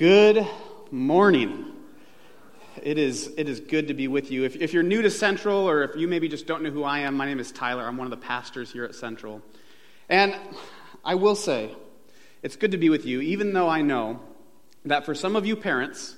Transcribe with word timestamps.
Good 0.00 0.48
morning. 0.90 1.74
It 2.82 2.96
is, 2.96 3.34
it 3.36 3.50
is 3.50 3.60
good 3.60 3.88
to 3.88 3.92
be 3.92 4.08
with 4.08 4.30
you. 4.30 4.44
If, 4.44 4.56
if 4.56 4.72
you're 4.72 4.82
new 4.82 5.02
to 5.02 5.10
Central, 5.10 5.68
or 5.68 5.82
if 5.82 5.94
you 5.94 6.08
maybe 6.08 6.26
just 6.26 6.46
don't 6.46 6.62
know 6.62 6.70
who 6.70 6.84
I 6.84 7.00
am, 7.00 7.18
my 7.18 7.26
name 7.26 7.38
is 7.38 7.52
Tyler. 7.52 7.86
I'm 7.86 7.98
one 7.98 8.06
of 8.06 8.10
the 8.10 8.26
pastors 8.26 8.72
here 8.72 8.84
at 8.84 8.94
Central. 8.94 9.42
And 10.08 10.34
I 11.04 11.16
will 11.16 11.34
say, 11.34 11.76
it's 12.42 12.56
good 12.56 12.70
to 12.70 12.78
be 12.78 12.88
with 12.88 13.04
you, 13.04 13.20
even 13.20 13.52
though 13.52 13.68
I 13.68 13.82
know 13.82 14.20
that 14.86 15.04
for 15.04 15.14
some 15.14 15.36
of 15.36 15.44
you 15.44 15.54
parents, 15.54 16.16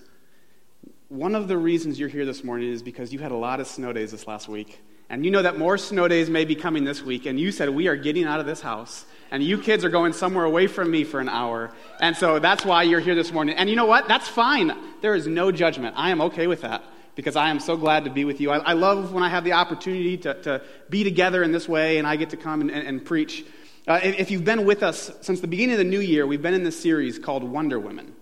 one 1.08 1.34
of 1.34 1.48
the 1.48 1.58
reasons 1.58 1.98
you're 1.98 2.08
here 2.08 2.24
this 2.24 2.44
morning 2.44 2.68
is 2.68 2.84
because 2.84 3.12
you 3.12 3.18
had 3.18 3.32
a 3.32 3.36
lot 3.36 3.58
of 3.58 3.66
snow 3.66 3.92
days 3.92 4.12
this 4.12 4.28
last 4.28 4.48
week. 4.48 4.80
And 5.10 5.24
you 5.24 5.32
know 5.32 5.42
that 5.42 5.58
more 5.58 5.76
snow 5.76 6.06
days 6.06 6.30
may 6.30 6.44
be 6.44 6.54
coming 6.54 6.84
this 6.84 7.02
week, 7.02 7.26
and 7.26 7.38
you 7.38 7.50
said, 7.50 7.68
We 7.68 7.88
are 7.88 7.96
getting 7.96 8.26
out 8.26 8.38
of 8.38 8.46
this 8.46 8.60
house, 8.60 9.06
and 9.32 9.42
you 9.42 9.56
kids 9.56 9.82
are 9.82 9.88
going 9.88 10.12
somewhere 10.12 10.44
away 10.44 10.66
from 10.66 10.90
me 10.90 11.04
for 11.04 11.18
an 11.18 11.28
hour. 11.30 11.72
And 12.00 12.14
so 12.14 12.38
that's 12.38 12.66
why 12.66 12.82
you're 12.82 13.00
here 13.00 13.14
this 13.14 13.32
morning. 13.32 13.56
And 13.56 13.70
you 13.70 13.76
know 13.76 13.86
what? 13.86 14.06
That's 14.06 14.28
fine. 14.28 14.76
There 15.00 15.14
is 15.14 15.26
no 15.26 15.50
judgment. 15.50 15.94
I 15.96 16.10
am 16.10 16.20
okay 16.20 16.46
with 16.46 16.60
that 16.60 16.84
because 17.14 17.34
I 17.34 17.48
am 17.48 17.58
so 17.58 17.74
glad 17.78 18.04
to 18.04 18.10
be 18.10 18.26
with 18.26 18.42
you. 18.42 18.50
I, 18.50 18.58
I 18.58 18.72
love 18.74 19.14
when 19.14 19.22
I 19.22 19.30
have 19.30 19.42
the 19.42 19.54
opportunity 19.54 20.18
to, 20.18 20.34
to, 20.42 20.62
be 20.90 21.02
together 21.02 21.42
in 21.42 21.50
this 21.50 21.66
way, 21.66 21.96
and 21.96 22.06
I 22.06 22.16
get 22.16 22.30
to 22.30 22.36
come 22.36 22.60
and, 22.60 22.70
and, 22.70 22.86
and 22.86 23.04
preach. 23.04 23.46
Uh, 23.88 24.00
if 24.02 24.30
you've 24.30 24.44
been 24.44 24.66
with 24.66 24.82
us 24.82 25.10
since 25.22 25.40
the 25.40 25.48
beginning 25.48 25.72
of 25.72 25.78
the 25.78 25.84
new 25.84 26.00
year, 26.00 26.26
we've 26.26 26.42
been 26.42 26.54
in 26.54 26.62
this 26.62 26.78
series 26.78 27.18
called 27.18 27.42
Wonder 27.42 27.80
Women. 27.80 28.14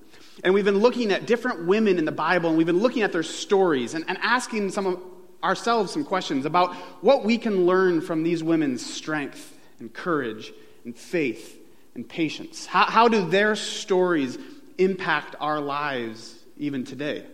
And 0.45 0.55
we've 0.55 0.65
been 0.65 0.79
looking 0.79 1.11
at 1.11 1.27
different 1.27 1.67
women 1.67 1.99
in 1.99 2.05
the 2.05 2.13
Bible, 2.13 2.51
and 2.51 2.57
we've 2.57 2.69
been 2.69 2.79
looking 2.79 3.03
at 3.03 3.11
their 3.11 3.25
stories 3.25 3.95
and, 3.95 4.05
and 4.07 4.17
asking 4.23 4.71
some 4.71 4.87
of 4.87 5.01
ourselves 5.43 5.93
some 5.93 6.05
questions 6.05 6.47
about 6.47 6.75
what 7.03 7.25
we 7.25 7.37
can 7.37 7.67
learn 7.67 8.01
from 8.01 8.23
these 8.23 8.45
women's 8.45 8.85
strength 8.85 9.57
and 9.81 9.93
courage 9.93 10.53
and 10.85 10.97
faith 10.97 11.59
and 11.95 12.09
patience. 12.09 12.67
How, 12.67 12.85
how 12.85 13.09
do 13.09 13.29
their 13.29 13.57
stories 13.57 14.39
impact 14.79 15.37
our 15.41 15.61
lives 15.61 16.35
even 16.57 16.85
today? 16.85 17.25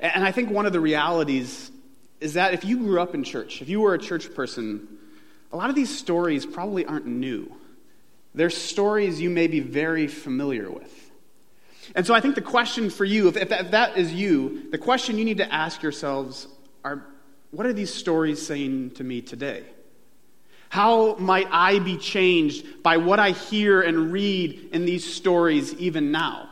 And 0.00 0.24
I 0.24 0.32
think 0.32 0.50
one 0.50 0.66
of 0.66 0.72
the 0.72 0.80
realities 0.80 1.70
is 2.20 2.34
that 2.34 2.54
if 2.54 2.64
you 2.64 2.78
grew 2.78 3.00
up 3.00 3.14
in 3.14 3.24
church, 3.24 3.62
if 3.62 3.68
you 3.68 3.80
were 3.80 3.94
a 3.94 3.98
church 3.98 4.34
person, 4.34 4.88
a 5.52 5.56
lot 5.56 5.70
of 5.70 5.76
these 5.76 5.96
stories 5.96 6.44
probably 6.44 6.84
aren't 6.84 7.06
new. 7.06 7.54
They're 8.34 8.50
stories 8.50 9.20
you 9.20 9.30
may 9.30 9.46
be 9.46 9.60
very 9.60 10.08
familiar 10.08 10.70
with. 10.70 11.10
And 11.94 12.06
so 12.06 12.14
I 12.14 12.20
think 12.20 12.34
the 12.34 12.42
question 12.42 12.90
for 12.90 13.04
you, 13.04 13.28
if, 13.28 13.36
if, 13.36 13.50
that, 13.50 13.66
if 13.66 13.70
that 13.72 13.96
is 13.96 14.12
you, 14.12 14.70
the 14.70 14.78
question 14.78 15.18
you 15.18 15.24
need 15.24 15.38
to 15.38 15.54
ask 15.54 15.82
yourselves 15.82 16.48
are 16.84 17.06
what 17.50 17.66
are 17.66 17.72
these 17.72 17.94
stories 17.94 18.44
saying 18.44 18.92
to 18.92 19.04
me 19.04 19.20
today? 19.20 19.64
How 20.74 21.14
might 21.20 21.46
I 21.52 21.78
be 21.78 21.96
changed 21.96 22.82
by 22.82 22.96
what 22.96 23.20
I 23.20 23.30
hear 23.30 23.80
and 23.80 24.10
read 24.10 24.70
in 24.72 24.84
these 24.84 25.04
stories 25.04 25.72
even 25.74 26.10
now? 26.10 26.48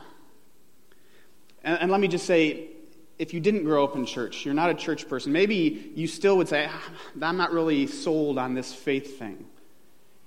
And, 1.61 1.81
and, 1.81 1.91
let 1.91 1.99
me 1.99 2.07
just 2.07 2.25
say 2.25 2.67
if 3.19 3.33
you 3.33 3.41
didn't 3.41 3.65
grow 3.65 3.83
up 3.83 3.97
in 3.97 4.05
church, 4.05 4.45
you're 4.45 4.53
not 4.53 4.69
a 4.69 4.75
church 4.75 5.09
person, 5.09 5.33
maybe 5.33 5.91
you 5.93 6.07
still 6.07 6.37
would 6.37 6.47
say, 6.47 6.69
ah, 6.69 6.89
I'm 7.21 7.35
not 7.35 7.51
really 7.51 7.85
sold 7.85 8.37
on 8.37 8.53
this 8.53 8.73
faith 8.73 9.19
thing. 9.19 9.43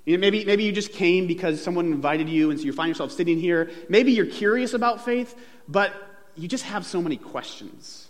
You 0.04 0.18
know, 0.18 0.20
maybe, 0.20 0.44
maybe 0.44 0.64
you 0.64 0.72
just 0.72 0.92
came 0.92 1.26
because 1.26 1.64
someone 1.64 1.86
invited 1.86 2.28
you, 2.28 2.50
and 2.50 2.60
so 2.60 2.66
you 2.66 2.74
find 2.74 2.88
yourself 2.88 3.12
sitting 3.12 3.40
here. 3.40 3.70
Maybe 3.88 4.12
you're 4.12 4.26
curious 4.26 4.74
about 4.74 5.06
faith, 5.06 5.34
but 5.68 5.94
you 6.36 6.48
just 6.48 6.64
have 6.64 6.84
so 6.84 7.00
many 7.00 7.16
questions. 7.16 8.05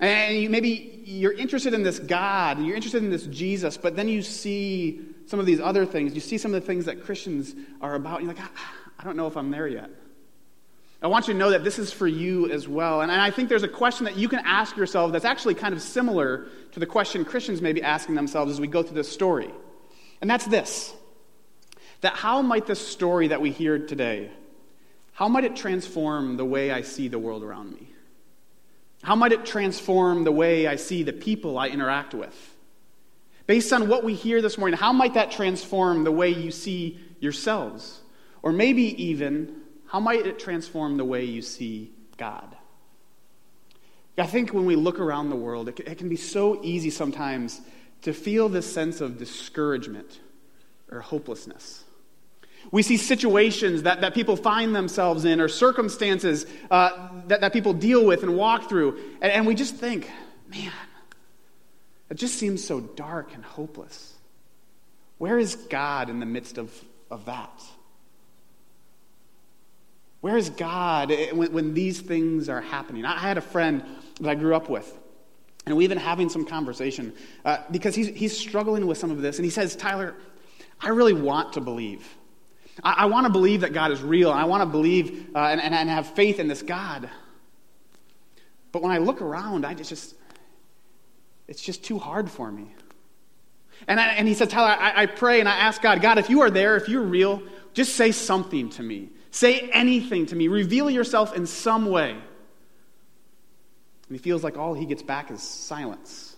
And 0.00 0.36
you, 0.36 0.50
maybe 0.50 1.02
you're 1.04 1.32
interested 1.32 1.74
in 1.74 1.82
this 1.82 1.98
God, 1.98 2.56
and 2.56 2.66
you're 2.66 2.76
interested 2.76 3.02
in 3.02 3.10
this 3.10 3.26
Jesus, 3.26 3.76
but 3.76 3.96
then 3.96 4.08
you 4.08 4.22
see 4.22 5.00
some 5.26 5.38
of 5.38 5.46
these 5.46 5.60
other 5.60 5.86
things. 5.86 6.14
You 6.14 6.20
see 6.20 6.38
some 6.38 6.54
of 6.54 6.60
the 6.60 6.66
things 6.66 6.86
that 6.86 7.04
Christians 7.04 7.54
are 7.80 7.94
about, 7.94 8.20
and 8.20 8.26
you're 8.26 8.34
like, 8.34 8.44
ah, 8.44 8.74
I 8.98 9.04
don't 9.04 9.16
know 9.16 9.26
if 9.26 9.36
I'm 9.36 9.50
there 9.50 9.68
yet. 9.68 9.90
I 11.02 11.06
want 11.06 11.28
you 11.28 11.34
to 11.34 11.38
know 11.38 11.50
that 11.50 11.64
this 11.64 11.78
is 11.78 11.92
for 11.92 12.06
you 12.06 12.50
as 12.50 12.68
well. 12.68 13.00
And 13.00 13.10
I 13.10 13.30
think 13.30 13.48
there's 13.48 13.62
a 13.62 13.68
question 13.68 14.04
that 14.04 14.16
you 14.16 14.28
can 14.28 14.40
ask 14.40 14.76
yourself 14.76 15.12
that's 15.12 15.24
actually 15.24 15.54
kind 15.54 15.72
of 15.72 15.80
similar 15.80 16.46
to 16.72 16.80
the 16.80 16.86
question 16.86 17.24
Christians 17.24 17.62
may 17.62 17.72
be 17.72 17.82
asking 17.82 18.16
themselves 18.16 18.52
as 18.52 18.60
we 18.60 18.66
go 18.66 18.82
through 18.82 18.96
this 18.96 19.10
story. 19.10 19.50
And 20.20 20.28
that's 20.28 20.46
this 20.46 20.94
that 22.02 22.14
how 22.14 22.40
might 22.40 22.66
this 22.66 22.86
story 22.86 23.28
that 23.28 23.40
we 23.42 23.50
hear 23.50 23.78
today, 23.78 24.30
how 25.12 25.28
might 25.28 25.44
it 25.44 25.56
transform 25.56 26.36
the 26.38 26.44
way 26.44 26.70
I 26.70 26.80
see 26.80 27.08
the 27.08 27.18
world 27.18 27.42
around 27.42 27.72
me? 27.74 27.89
How 29.02 29.14
might 29.14 29.32
it 29.32 29.46
transform 29.46 30.24
the 30.24 30.32
way 30.32 30.66
I 30.66 30.76
see 30.76 31.02
the 31.02 31.12
people 31.12 31.58
I 31.58 31.68
interact 31.68 32.14
with? 32.14 32.54
Based 33.46 33.72
on 33.72 33.88
what 33.88 34.04
we 34.04 34.14
hear 34.14 34.42
this 34.42 34.58
morning, 34.58 34.78
how 34.78 34.92
might 34.92 35.14
that 35.14 35.32
transform 35.32 36.04
the 36.04 36.12
way 36.12 36.28
you 36.28 36.50
see 36.50 36.98
yourselves? 37.18 38.00
Or 38.42 38.52
maybe 38.52 39.02
even, 39.04 39.56
how 39.86 40.00
might 40.00 40.26
it 40.26 40.38
transform 40.38 40.96
the 40.96 41.04
way 41.04 41.24
you 41.24 41.42
see 41.42 41.92
God? 42.16 42.56
I 44.18 44.26
think 44.26 44.52
when 44.52 44.66
we 44.66 44.76
look 44.76 45.00
around 45.00 45.30
the 45.30 45.36
world, 45.36 45.68
it 45.68 45.98
can 45.98 46.08
be 46.08 46.16
so 46.16 46.62
easy 46.62 46.90
sometimes 46.90 47.60
to 48.02 48.12
feel 48.12 48.48
this 48.48 48.70
sense 48.70 49.00
of 49.00 49.18
discouragement 49.18 50.20
or 50.90 51.00
hopelessness. 51.00 51.84
We 52.70 52.82
see 52.82 52.96
situations 52.96 53.82
that, 53.82 54.02
that 54.02 54.14
people 54.14 54.36
find 54.36 54.74
themselves 54.74 55.24
in 55.24 55.40
or 55.40 55.48
circumstances 55.48 56.46
uh, 56.70 57.08
that, 57.26 57.40
that 57.40 57.52
people 57.52 57.72
deal 57.72 58.04
with 58.04 58.22
and 58.22 58.36
walk 58.36 58.68
through, 58.68 58.98
and, 59.20 59.32
and 59.32 59.46
we 59.46 59.54
just 59.54 59.76
think, 59.76 60.08
man, 60.48 60.72
it 62.10 62.14
just 62.14 62.38
seems 62.38 62.64
so 62.64 62.80
dark 62.80 63.34
and 63.34 63.44
hopeless. 63.44 64.14
Where 65.18 65.38
is 65.38 65.54
God 65.54 66.10
in 66.10 66.20
the 66.20 66.26
midst 66.26 66.58
of, 66.58 66.72
of 67.10 67.24
that? 67.26 67.62
Where 70.20 70.36
is 70.36 70.50
God 70.50 71.12
when, 71.32 71.52
when 71.52 71.74
these 71.74 72.00
things 72.00 72.48
are 72.48 72.60
happening? 72.60 73.04
I 73.04 73.18
had 73.18 73.38
a 73.38 73.42
friend 73.42 73.84
that 74.20 74.28
I 74.28 74.34
grew 74.34 74.54
up 74.54 74.68
with, 74.68 74.92
and 75.66 75.76
we've 75.76 75.88
been 75.88 75.98
having 75.98 76.28
some 76.28 76.44
conversation 76.44 77.14
uh, 77.44 77.58
because 77.70 77.94
he's, 77.94 78.08
he's 78.08 78.36
struggling 78.36 78.86
with 78.86 78.98
some 78.98 79.10
of 79.10 79.22
this, 79.22 79.38
and 79.38 79.44
he 79.44 79.50
says, 79.50 79.76
Tyler, 79.76 80.14
I 80.80 80.88
really 80.88 81.14
want 81.14 81.54
to 81.54 81.60
believe. 81.60 82.06
I, 82.82 82.92
I 82.92 83.04
want 83.06 83.26
to 83.26 83.32
believe 83.32 83.62
that 83.62 83.72
God 83.72 83.92
is 83.92 84.02
real. 84.02 84.30
I 84.30 84.44
want 84.44 84.62
to 84.62 84.66
believe 84.66 85.30
uh, 85.34 85.38
and, 85.38 85.60
and, 85.60 85.74
and 85.74 85.88
have 85.88 86.06
faith 86.08 86.38
in 86.38 86.48
this 86.48 86.62
God. 86.62 87.08
But 88.72 88.82
when 88.82 88.92
I 88.92 88.98
look 88.98 89.20
around, 89.20 89.66
I 89.66 89.74
just, 89.74 90.14
it's 91.48 91.62
just 91.62 91.84
too 91.84 91.98
hard 91.98 92.30
for 92.30 92.50
me. 92.50 92.72
And, 93.88 93.98
I, 93.98 94.08
and 94.12 94.28
he 94.28 94.34
said, 94.34 94.50
Tyler, 94.50 94.68
I, 94.68 95.02
I 95.02 95.06
pray 95.06 95.40
and 95.40 95.48
I 95.48 95.56
ask 95.56 95.80
God, 95.80 96.00
God, 96.00 96.18
if 96.18 96.28
you 96.30 96.42
are 96.42 96.50
there, 96.50 96.76
if 96.76 96.88
you're 96.88 97.02
real, 97.02 97.42
just 97.72 97.96
say 97.96 98.12
something 98.12 98.70
to 98.70 98.82
me. 98.82 99.10
Say 99.30 99.70
anything 99.70 100.26
to 100.26 100.36
me. 100.36 100.48
Reveal 100.48 100.90
yourself 100.90 101.34
in 101.34 101.46
some 101.46 101.86
way. 101.86 102.10
And 102.10 102.22
he 104.10 104.18
feels 104.18 104.42
like 104.42 104.58
all 104.58 104.74
he 104.74 104.86
gets 104.86 105.02
back 105.02 105.30
is 105.30 105.42
silence. 105.42 106.36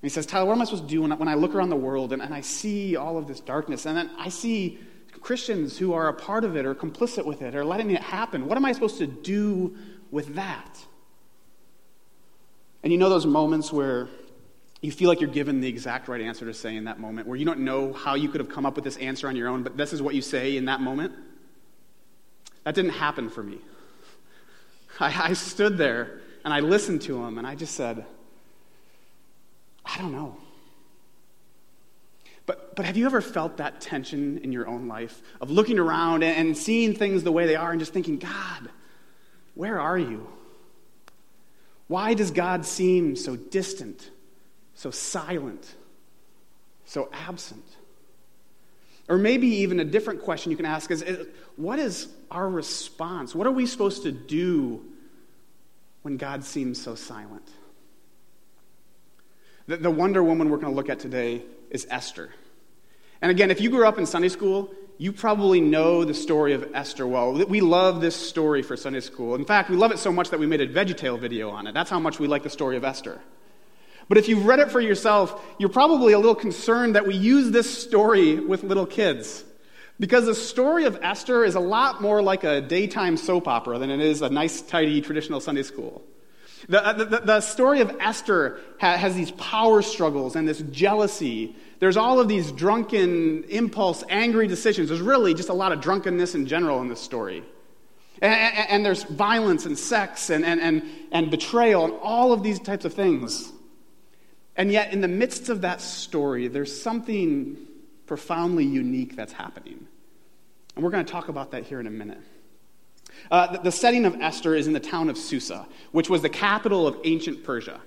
And 0.00 0.08
he 0.08 0.10
says, 0.10 0.26
Tyler, 0.26 0.46
what 0.46 0.52
am 0.52 0.62
I 0.62 0.64
supposed 0.64 0.84
to 0.84 0.88
do 0.88 1.02
when 1.02 1.10
I, 1.10 1.16
when 1.16 1.28
I 1.28 1.34
look 1.34 1.54
around 1.54 1.70
the 1.70 1.76
world 1.76 2.12
and, 2.12 2.22
and 2.22 2.32
I 2.32 2.42
see 2.42 2.96
all 2.96 3.18
of 3.18 3.26
this 3.26 3.40
darkness 3.40 3.86
and 3.86 3.96
then 3.96 4.10
I 4.18 4.28
see 4.28 4.78
Christians 5.20 5.78
who 5.78 5.92
are 5.92 6.08
a 6.08 6.14
part 6.14 6.44
of 6.44 6.56
it 6.56 6.64
or 6.64 6.74
complicit 6.74 7.24
with 7.24 7.42
it 7.42 7.54
or 7.54 7.64
letting 7.64 7.90
it 7.90 8.02
happen? 8.02 8.46
What 8.46 8.56
am 8.56 8.64
I 8.64 8.72
supposed 8.72 8.98
to 8.98 9.06
do 9.06 9.76
with 10.10 10.34
that? 10.36 10.78
And 12.82 12.92
you 12.92 12.98
know 12.98 13.08
those 13.08 13.26
moments 13.26 13.72
where 13.72 14.08
you 14.80 14.92
feel 14.92 15.08
like 15.08 15.20
you're 15.20 15.30
given 15.30 15.60
the 15.60 15.68
exact 15.68 16.08
right 16.08 16.20
answer 16.20 16.46
to 16.46 16.54
say 16.54 16.76
in 16.76 16.84
that 16.84 17.00
moment, 17.00 17.26
where 17.26 17.36
you 17.36 17.44
don't 17.44 17.60
know 17.60 17.92
how 17.92 18.14
you 18.14 18.28
could 18.28 18.40
have 18.40 18.48
come 18.48 18.64
up 18.64 18.76
with 18.76 18.84
this 18.84 18.96
answer 18.98 19.26
on 19.26 19.34
your 19.34 19.48
own, 19.48 19.62
but 19.62 19.76
this 19.76 19.92
is 19.92 20.00
what 20.00 20.14
you 20.14 20.22
say 20.22 20.56
in 20.56 20.66
that 20.66 20.80
moment? 20.80 21.12
That 22.64 22.74
didn't 22.74 22.92
happen 22.92 23.28
for 23.28 23.42
me. 23.42 23.58
I, 25.00 25.30
I 25.30 25.32
stood 25.32 25.78
there 25.78 26.20
and 26.44 26.54
I 26.54 26.60
listened 26.60 27.02
to 27.02 27.24
him 27.24 27.38
and 27.38 27.46
I 27.46 27.54
just 27.54 27.74
said, 27.74 28.04
I 29.84 29.98
don't 29.98 30.12
know. 30.12 30.36
But, 32.48 32.74
but 32.76 32.86
have 32.86 32.96
you 32.96 33.04
ever 33.04 33.20
felt 33.20 33.58
that 33.58 33.82
tension 33.82 34.38
in 34.38 34.52
your 34.52 34.66
own 34.66 34.88
life 34.88 35.20
of 35.38 35.50
looking 35.50 35.78
around 35.78 36.22
and, 36.22 36.56
seeing 36.56 36.94
things 36.94 37.22
the 37.22 37.30
way 37.30 37.46
they 37.46 37.56
are 37.56 37.70
and 37.70 37.78
just 37.78 37.92
thinking, 37.92 38.16
God, 38.16 38.70
where 39.54 39.78
are 39.78 39.98
you? 39.98 40.26
Why 41.88 42.14
does 42.14 42.30
God 42.30 42.64
seem 42.64 43.16
so 43.16 43.36
distant, 43.36 44.10
so 44.72 44.90
silent, 44.90 45.74
so 46.86 47.10
absent? 47.12 47.66
Or 49.10 49.18
maybe 49.18 49.48
even 49.48 49.78
a 49.78 49.84
different 49.84 50.22
question 50.22 50.50
you 50.50 50.56
can 50.56 50.64
ask 50.64 50.90
is, 50.90 51.02
is 51.02 51.26
what 51.56 51.78
is 51.78 52.08
our 52.30 52.48
response? 52.48 53.34
What 53.34 53.46
are 53.46 53.52
we 53.52 53.66
supposed 53.66 54.04
to 54.04 54.12
do 54.12 54.86
when 56.00 56.16
God 56.16 56.44
seems 56.44 56.80
so 56.80 56.94
silent? 56.94 57.46
The, 59.66 59.76
the 59.76 59.90
Wonder 59.90 60.22
Woman 60.24 60.48
we're 60.48 60.56
going 60.56 60.72
to 60.72 60.76
look 60.76 60.88
at 60.88 60.98
today 60.98 61.42
is 61.70 61.86
Esther. 61.90 62.30
And 63.20 63.30
again, 63.30 63.50
if 63.50 63.60
you 63.60 63.70
grew 63.70 63.86
up 63.86 63.98
in 63.98 64.06
Sunday 64.06 64.28
school, 64.28 64.72
you 64.98 65.12
probably 65.12 65.60
know 65.60 66.04
the 66.04 66.14
story 66.14 66.54
of 66.54 66.70
Esther 66.74 67.06
well. 67.06 67.32
We 67.32 67.60
love 67.60 68.00
this 68.00 68.16
story 68.16 68.62
for 68.62 68.76
Sunday 68.76 69.00
school. 69.00 69.34
In 69.36 69.44
fact, 69.44 69.70
we 69.70 69.76
love 69.76 69.92
it 69.92 69.98
so 69.98 70.12
much 70.12 70.30
that 70.30 70.40
we 70.40 70.46
made 70.46 70.60
a 70.60 70.66
VeggieTale 70.66 71.20
video 71.20 71.50
on 71.50 71.66
it. 71.66 71.72
That's 71.72 71.90
how 71.90 72.00
much 72.00 72.18
we 72.18 72.26
like 72.26 72.42
the 72.42 72.50
story 72.50 72.76
of 72.76 72.84
Esther. 72.84 73.20
But 74.08 74.18
if 74.18 74.28
you've 74.28 74.46
read 74.46 74.58
it 74.58 74.70
for 74.70 74.80
yourself, 74.80 75.44
you're 75.58 75.68
probably 75.68 76.14
a 76.14 76.18
little 76.18 76.34
concerned 76.34 76.96
that 76.96 77.06
we 77.06 77.14
use 77.14 77.50
this 77.50 77.78
story 77.78 78.40
with 78.40 78.64
little 78.64 78.86
kids. 78.86 79.44
Because 80.00 80.26
the 80.26 80.34
story 80.34 80.84
of 80.84 80.98
Esther 81.02 81.44
is 81.44 81.54
a 81.54 81.60
lot 81.60 82.00
more 82.00 82.22
like 82.22 82.44
a 82.44 82.60
daytime 82.60 83.16
soap 83.16 83.46
opera 83.46 83.78
than 83.78 83.90
it 83.90 84.00
is 84.00 84.22
a 84.22 84.30
nice, 84.30 84.62
tidy, 84.62 85.00
traditional 85.00 85.40
Sunday 85.40 85.64
school. 85.64 86.02
The, 86.68 86.84
uh, 86.84 86.92
the, 86.92 87.20
the 87.20 87.40
story 87.40 87.80
of 87.80 87.94
Esther 88.00 88.60
has 88.78 89.14
these 89.14 89.30
power 89.32 89.82
struggles 89.82 90.36
and 90.36 90.48
this 90.48 90.60
jealousy. 90.70 91.54
There's 91.78 91.96
all 91.96 92.18
of 92.18 92.28
these 92.28 92.50
drunken, 92.50 93.44
impulse, 93.44 94.02
angry 94.08 94.48
decisions. 94.48 94.88
There's 94.88 95.00
really 95.00 95.34
just 95.34 95.48
a 95.48 95.54
lot 95.54 95.72
of 95.72 95.80
drunkenness 95.80 96.34
in 96.34 96.46
general 96.46 96.80
in 96.80 96.88
this 96.88 97.00
story. 97.00 97.44
And, 98.20 98.34
and, 98.34 98.70
and 98.70 98.86
there's 98.86 99.04
violence 99.04 99.66
and 99.66 99.78
sex 99.78 100.30
and, 100.30 100.44
and, 100.44 100.60
and, 100.60 100.82
and 101.12 101.30
betrayal 101.30 101.84
and 101.84 101.94
all 102.02 102.32
of 102.32 102.42
these 102.42 102.58
types 102.58 102.84
of 102.84 102.94
things. 102.94 103.52
And 104.56 104.72
yet, 104.72 104.92
in 104.92 105.00
the 105.00 105.08
midst 105.08 105.50
of 105.50 105.60
that 105.60 105.80
story, 105.80 106.48
there's 106.48 106.82
something 106.82 107.56
profoundly 108.06 108.64
unique 108.64 109.14
that's 109.14 109.32
happening. 109.32 109.86
And 110.74 110.84
we're 110.84 110.90
going 110.90 111.04
to 111.04 111.12
talk 111.12 111.28
about 111.28 111.52
that 111.52 111.64
here 111.64 111.78
in 111.78 111.86
a 111.86 111.90
minute. 111.90 112.18
Uh, 113.30 113.58
the, 113.58 113.72
setting 113.72 114.04
of 114.04 114.20
Esther 114.20 114.54
is 114.54 114.66
in 114.66 114.72
the 114.72 114.80
town 114.80 115.10
of 115.10 115.18
Susa, 115.18 115.66
which 115.92 116.08
was 116.08 116.22
the 116.22 116.28
capital 116.28 116.86
of 116.86 116.96
ancient 117.04 117.44
Persia. 117.44 117.80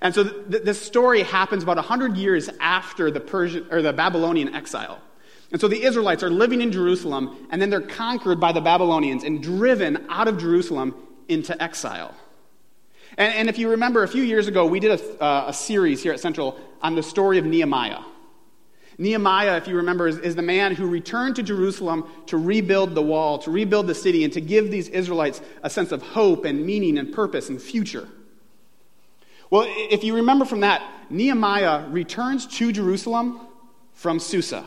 And 0.00 0.14
so 0.14 0.24
th- 0.24 0.62
this 0.62 0.80
story 0.80 1.22
happens 1.22 1.62
about 1.62 1.76
100 1.76 2.16
years 2.16 2.48
after 2.60 3.10
the, 3.10 3.20
Persian, 3.20 3.66
or 3.70 3.82
the 3.82 3.92
Babylonian 3.92 4.54
exile. 4.54 5.00
And 5.50 5.60
so 5.60 5.68
the 5.68 5.82
Israelites 5.82 6.22
are 6.22 6.30
living 6.30 6.60
in 6.60 6.70
Jerusalem, 6.70 7.48
and 7.50 7.60
then 7.60 7.70
they're 7.70 7.80
conquered 7.80 8.38
by 8.38 8.52
the 8.52 8.60
Babylonians 8.60 9.24
and 9.24 9.42
driven 9.42 10.06
out 10.08 10.28
of 10.28 10.38
Jerusalem 10.38 10.94
into 11.28 11.60
exile. 11.62 12.14
And, 13.16 13.34
and 13.34 13.48
if 13.48 13.58
you 13.58 13.70
remember, 13.70 14.02
a 14.02 14.08
few 14.08 14.22
years 14.22 14.46
ago, 14.46 14.66
we 14.66 14.80
did 14.80 15.00
a, 15.00 15.22
uh, 15.22 15.44
a 15.48 15.52
series 15.52 16.02
here 16.02 16.12
at 16.12 16.20
Central 16.20 16.58
on 16.82 16.94
the 16.94 17.02
story 17.02 17.38
of 17.38 17.44
Nehemiah. 17.44 18.00
Nehemiah, 18.98 19.56
if 19.56 19.68
you 19.68 19.76
remember, 19.76 20.08
is, 20.08 20.18
is, 20.18 20.34
the 20.34 20.42
man 20.42 20.74
who 20.74 20.86
returned 20.86 21.36
to 21.36 21.42
Jerusalem 21.44 22.04
to 22.26 22.36
rebuild 22.36 22.96
the 22.96 23.02
wall, 23.02 23.38
to 23.38 23.50
rebuild 23.50 23.86
the 23.86 23.94
city, 23.94 24.24
and 24.24 24.32
to 24.32 24.40
give 24.40 24.72
these 24.72 24.88
Israelites 24.88 25.40
a 25.62 25.70
sense 25.70 25.92
of 25.92 26.02
hope 26.02 26.44
and 26.44 26.66
meaning 26.66 26.98
and 26.98 27.14
purpose 27.14 27.48
and 27.48 27.62
future. 27.62 28.08
Well, 29.50 29.66
if 29.68 30.02
you 30.02 30.16
remember 30.16 30.44
from 30.44 30.60
that, 30.60 30.82
Nehemiah 31.10 31.88
returns 31.88 32.46
to 32.58 32.72
Jerusalem 32.72 33.40
from 33.92 34.18
Susa. 34.18 34.64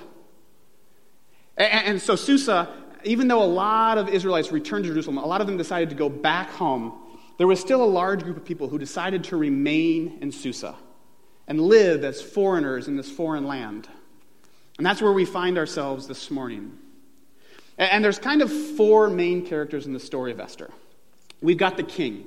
And, 1.58 1.88
and 1.88 2.02
so, 2.02 2.16
Susa, 2.16 2.70
even 3.04 3.28
though 3.28 3.44
a 3.44 3.46
lot 3.46 3.98
of 3.98 4.08
Israelites 4.08 4.52
returned 4.52 4.86
to 4.86 4.92
Jerusalem, 4.92 5.18
a 5.18 5.26
lot 5.26 5.42
of 5.42 5.48
them 5.48 5.58
decided 5.58 5.90
to 5.90 5.96
go 5.96 6.08
back 6.08 6.50
home, 6.52 6.94
there 7.38 7.48
was 7.48 7.60
still 7.60 7.84
a 7.84 7.86
large 7.86 8.24
group 8.24 8.38
of 8.38 8.46
people 8.46 8.70
who 8.70 8.80
decided 8.80 9.26
to 9.26 9.36
remain 9.36 10.20
in 10.22 10.32
Susa 10.32 10.76
and 11.48 11.60
live 11.60 12.06
as 12.06 12.22
foreigners 12.22 12.88
in 12.88 12.96
this 12.96 13.12
foreign 13.12 13.46
land. 13.46 13.90
And 14.82 14.86
that's 14.88 15.00
where 15.00 15.14
we 15.14 15.26
find 15.26 15.60
ourselves 15.60 16.08
this 16.08 16.32
morning. 16.32 16.76
And 17.78 18.04
there's 18.04 18.18
kind 18.18 18.42
of 18.42 18.52
four 18.52 19.12
main 19.12 19.46
characters 19.46 19.86
in 19.86 19.94
the 19.94 20.00
story 20.00 20.32
of 20.32 20.40
Esther. 20.40 20.72
We've 21.40 21.60
got 21.60 21.78
the 21.78 21.84
king, 21.84 22.26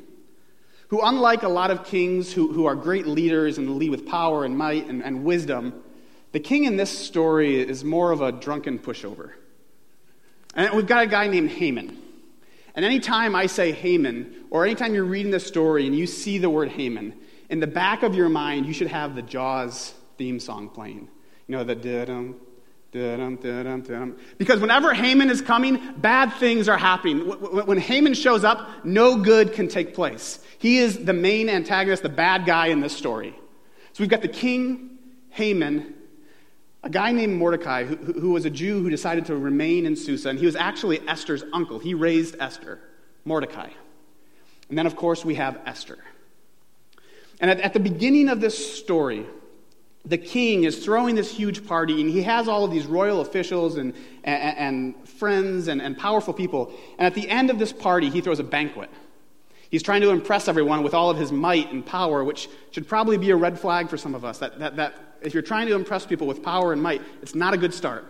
who, 0.86 1.00
unlike 1.02 1.42
a 1.42 1.48
lot 1.48 1.72
of 1.72 1.84
kings 1.84 2.32
who, 2.32 2.52
who 2.52 2.66
are 2.66 2.76
great 2.76 3.08
leaders 3.08 3.58
and 3.58 3.74
lead 3.74 3.90
with 3.90 4.06
power 4.06 4.44
and 4.44 4.56
might 4.56 4.86
and, 4.86 5.02
and 5.02 5.24
wisdom, 5.24 5.82
the 6.30 6.38
king 6.38 6.62
in 6.62 6.76
this 6.76 6.96
story 6.96 7.58
is 7.60 7.82
more 7.82 8.12
of 8.12 8.20
a 8.20 8.30
drunken 8.30 8.78
pushover. 8.78 9.32
And 10.54 10.76
we've 10.76 10.86
got 10.86 11.02
a 11.02 11.08
guy 11.08 11.26
named 11.26 11.50
Haman. 11.50 12.00
And 12.76 12.84
anytime 12.84 13.34
I 13.34 13.46
say 13.46 13.72
Haman, 13.72 14.44
or 14.50 14.64
anytime 14.64 14.94
you're 14.94 15.02
reading 15.02 15.32
this 15.32 15.44
story 15.44 15.88
and 15.88 15.98
you 15.98 16.06
see 16.06 16.38
the 16.38 16.50
word 16.50 16.68
Haman, 16.68 17.14
in 17.50 17.58
the 17.58 17.66
back 17.66 18.04
of 18.04 18.14
your 18.14 18.28
mind, 18.28 18.64
you 18.64 18.72
should 18.72 18.86
have 18.86 19.16
the 19.16 19.22
Jaws 19.22 19.92
theme 20.18 20.38
song 20.38 20.68
playing. 20.68 21.08
You 21.46 21.56
know, 21.56 21.64
the 21.64 21.74
da-dum, 21.74 22.36
da-dum, 22.92 23.36
da-dum, 23.36 23.82
da-dum. 23.82 24.16
Because 24.38 24.60
whenever 24.60 24.94
Haman 24.94 25.30
is 25.30 25.42
coming, 25.42 25.80
bad 25.98 26.32
things 26.34 26.68
are 26.68 26.78
happening. 26.78 27.20
When 27.20 27.78
Haman 27.78 28.14
shows 28.14 28.44
up, 28.44 28.84
no 28.84 29.16
good 29.18 29.52
can 29.52 29.68
take 29.68 29.94
place. 29.94 30.38
He 30.58 30.78
is 30.78 31.04
the 31.04 31.12
main 31.12 31.48
antagonist, 31.48 32.02
the 32.02 32.08
bad 32.08 32.46
guy 32.46 32.68
in 32.68 32.80
this 32.80 32.96
story. 32.96 33.34
So 33.92 34.02
we've 34.02 34.08
got 34.08 34.22
the 34.22 34.28
king, 34.28 34.98
Haman, 35.30 35.94
a 36.82 36.90
guy 36.90 37.12
named 37.12 37.34
Mordecai 37.34 37.84
who, 37.84 37.96
who, 37.96 38.30
was 38.32 38.44
a 38.44 38.50
Jew 38.50 38.82
who 38.82 38.90
decided 38.90 39.26
to 39.26 39.36
remain 39.36 39.86
in 39.86 39.96
Susa, 39.96 40.28
and 40.28 40.38
he 40.38 40.46
was 40.46 40.56
actually 40.56 41.06
Esther's 41.08 41.42
uncle. 41.52 41.78
He 41.78 41.94
raised 41.94 42.36
Esther, 42.38 42.78
Mordecai. 43.24 43.70
And 44.68 44.78
then, 44.78 44.86
of 44.86 44.96
course, 44.96 45.24
we 45.24 45.34
have 45.36 45.58
Esther. 45.66 45.98
And 47.40 47.50
at, 47.50 47.60
at 47.60 47.72
the 47.72 47.80
beginning 47.80 48.28
of 48.28 48.40
this 48.40 48.78
story, 48.78 49.26
the 50.04 50.18
king 50.18 50.64
is 50.64 50.84
throwing 50.84 51.14
this 51.14 51.30
huge 51.30 51.66
party, 51.66 52.00
and 52.00 52.10
he 52.10 52.22
has 52.22 52.46
all 52.46 52.64
of 52.64 52.70
these 52.70 52.86
royal 52.86 53.20
officials 53.20 53.76
and, 53.76 53.94
and, 54.22 54.58
and 54.58 55.08
friends 55.08 55.68
and, 55.68 55.80
and 55.80 55.96
powerful 55.96 56.34
people. 56.34 56.72
And 56.98 57.06
at 57.06 57.14
the 57.14 57.28
end 57.28 57.50
of 57.50 57.58
this 57.58 57.72
party, 57.72 58.10
he 58.10 58.20
throws 58.20 58.38
a 58.38 58.44
banquet. 58.44 58.90
He's 59.70 59.82
trying 59.82 60.02
to 60.02 60.10
impress 60.10 60.46
everyone 60.46 60.82
with 60.82 60.92
all 60.92 61.10
of 61.10 61.16
his 61.16 61.32
might 61.32 61.72
and 61.72 61.84
power, 61.84 62.22
which 62.22 62.48
should 62.70 62.86
probably 62.86 63.16
be 63.16 63.30
a 63.30 63.36
red 63.36 63.58
flag 63.58 63.88
for 63.88 63.96
some 63.96 64.14
of 64.14 64.24
us. 64.24 64.38
That, 64.38 64.58
that, 64.58 64.76
that 64.76 64.94
if 65.22 65.32
you're 65.32 65.42
trying 65.42 65.68
to 65.68 65.74
impress 65.74 66.04
people 66.04 66.26
with 66.26 66.42
power 66.42 66.72
and 66.72 66.82
might, 66.82 67.00
it's 67.22 67.34
not 67.34 67.54
a 67.54 67.56
good 67.56 67.72
start. 67.72 68.04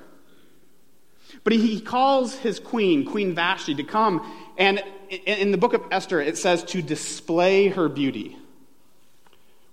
But 1.44 1.52
he 1.52 1.80
calls 1.80 2.34
his 2.34 2.58
queen, 2.58 3.04
Queen 3.04 3.34
Vashti, 3.34 3.74
to 3.76 3.84
come, 3.84 4.30
and 4.58 4.82
in 5.26 5.52
the 5.52 5.58
book 5.58 5.74
of 5.74 5.82
Esther, 5.90 6.20
it 6.20 6.36
says 6.36 6.64
to 6.64 6.82
display 6.82 7.68
her 7.68 7.88
beauty. 7.88 8.36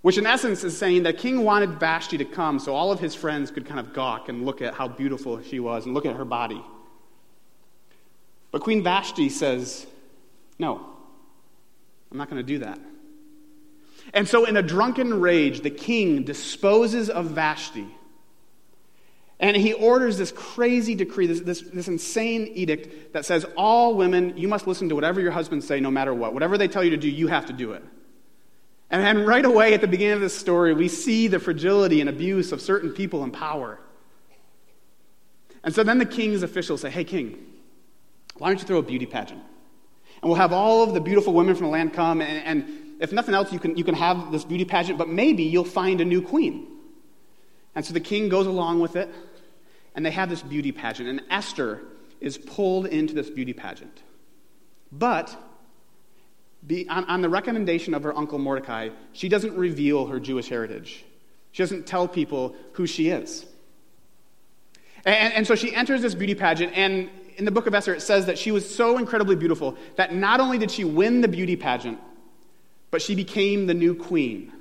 Which, 0.02 0.18
in 0.18 0.26
essence, 0.26 0.64
is 0.64 0.76
saying 0.76 1.04
that 1.04 1.20
King 1.20 1.44
wanted 1.44 1.80
Vashti 1.80 2.18
to 2.18 2.26
come 2.26 2.58
so 2.58 2.74
all 2.74 2.92
of 2.92 3.00
his 3.00 3.14
friends 3.14 3.52
could 3.52 3.66
kind 3.66 3.80
of 3.80 3.94
gawk 3.94 4.30
and 4.30 4.46
look 4.46 4.62
at 4.62 4.74
how 4.74 4.88
beautiful 4.88 5.42
she 5.44 5.60
was 5.60 5.86
and 5.86 5.94
look 5.94 6.06
at 6.06 6.16
her 6.16 6.26
body. 6.26 6.64
But 8.52 8.62
Queen 8.62 8.84
Vashti 8.84 9.30
says, 9.30 9.86
No, 10.58 10.86
I'm 12.12 12.18
not 12.18 12.30
going 12.30 12.42
to 12.42 12.48
do 12.48 12.60
that. 12.60 12.80
And 14.14 14.28
so, 14.28 14.46
in 14.46 14.58
a 14.58 14.62
drunken 14.64 15.22
rage, 15.22 15.62
the 15.62 15.70
king 15.70 16.24
disposes 16.24 17.10
of 17.10 17.28
Vashti. 17.28 17.88
And 19.40 19.58
he 19.58 19.74
orders 19.74 20.18
this 20.18 20.32
crazy 20.32 20.94
decree, 20.94 21.26
this, 21.26 21.40
this, 21.40 21.62
this, 21.62 21.88
insane 21.88 22.52
edict 22.54 23.14
that 23.14 23.26
says, 23.26 23.46
All 23.56 23.96
women, 23.96 24.36
you 24.38 24.48
must 24.48 24.68
listen 24.68 24.90
to 24.90 24.96
whatever 24.96 25.22
your 25.22 25.32
husbands 25.32 25.66
say, 25.66 25.80
no 25.80 25.92
matter 25.92 26.14
what. 26.14 26.34
Whatever 26.34 26.58
they 26.58 26.68
tell 26.68 26.84
you 26.84 26.92
to 26.92 26.98
do, 26.98 27.10
you 27.10 27.28
have 27.28 27.46
to 27.46 27.54
do 27.54 27.74
it. 27.74 27.84
And 28.92 29.26
right 29.26 29.46
away 29.46 29.74
at 29.74 29.80
the 29.80 29.88
beginning 29.88 30.16
of 30.16 30.22
this 30.22 30.38
story, 30.38 30.74
we 30.74 30.90
see 30.90 31.28
the 31.28 31.40
fragility 31.40 32.02
and 32.02 32.10
abuse 32.10 32.52
of 32.52 32.62
certain 32.62 32.92
people 32.92 33.24
in 33.24 33.32
power. 33.32 33.80
And 35.64 35.74
so 35.74 35.84
then 35.84 35.98
the 35.98 36.06
king's 36.06 36.44
officials 36.44 36.82
say, 36.82 36.90
Hey, 36.90 37.06
king, 37.06 37.42
why 38.38 38.50
don't 38.50 38.60
you 38.60 38.68
throw 38.68 38.80
a 38.80 38.84
beauty 38.84 39.06
pageant? 39.06 39.42
And 40.22 40.30
we'll 40.30 40.40
have 40.40 40.52
all 40.52 40.84
of 40.84 40.94
the 40.94 41.00
beautiful 41.00 41.34
women 41.34 41.56
from 41.56 41.68
the 41.68 41.72
land 41.72 41.94
come, 41.94 42.22
and, 42.22 42.44
and 42.46 42.98
if 43.00 43.12
nothing 43.12 43.34
else, 43.34 43.52
you 43.52 43.60
can, 43.60 43.78
you 43.78 43.84
can 43.84 43.96
have 43.96 44.32
this 44.32 44.44
beauty 44.44 44.66
pageant, 44.66 44.98
but 44.98 45.08
maybe 45.08 45.44
you'll 45.44 45.64
find 45.64 46.02
a 46.02 46.06
new 46.06 46.22
queen. 46.22 46.68
And 47.74 47.86
so 47.86 47.94
the 47.94 48.00
king 48.02 48.30
goes 48.30 48.46
along 48.46 48.82
with 48.82 48.96
it, 48.98 49.10
and 49.96 50.06
they 50.06 50.12
have 50.12 50.30
this 50.30 50.42
beauty 50.42 50.72
pageant. 50.72 51.08
And 51.08 51.24
Esther 51.30 51.82
is 52.20 52.38
pulled 52.38 52.86
into 52.86 53.14
this 53.14 53.30
beauty 53.30 53.54
pageant. 53.54 54.02
But 54.92 55.36
be, 56.66 56.88
on, 56.90 57.06
on 57.06 57.22
the 57.22 57.30
recommendation 57.30 57.94
of 57.94 58.04
her 58.04 58.16
uncle 58.16 58.38
Mordecai, 58.38 58.90
she 59.14 59.30
doesn't 59.30 59.56
reveal 59.56 60.08
her 60.08 60.20
Jewish 60.20 60.50
heritage. 60.50 61.04
She 61.52 61.64
doesn't 61.64 61.88
tell 61.88 62.08
people 62.08 62.56
who 62.74 62.86
she 62.86 63.10
is. 63.10 63.46
And, 65.06 65.34
and, 65.34 65.48
so 65.48 65.56
she 65.56 65.74
enters 65.74 66.02
this 66.02 66.14
beauty 66.14 66.36
pageant, 66.36 66.74
and 66.76 67.10
in 67.38 67.46
the 67.46 67.52
book 67.52 67.66
of 67.66 67.74
Esther, 67.74 67.96
it 67.96 68.02
says 68.02 68.28
that 68.28 68.38
she 68.38 68.52
was 68.52 68.74
so 68.74 68.98
incredibly 68.98 69.36
beautiful 69.36 69.76
that 69.96 70.14
not 70.14 70.40
only 70.40 70.60
did 70.60 70.70
she 70.70 70.84
win 70.84 71.22
the 71.22 71.28
beauty 71.28 71.56
pageant, 71.56 72.00
but 72.92 73.02
she 73.02 73.16
became 73.16 73.66
the 73.66 73.74
new 73.74 73.96
queen. 73.96 74.54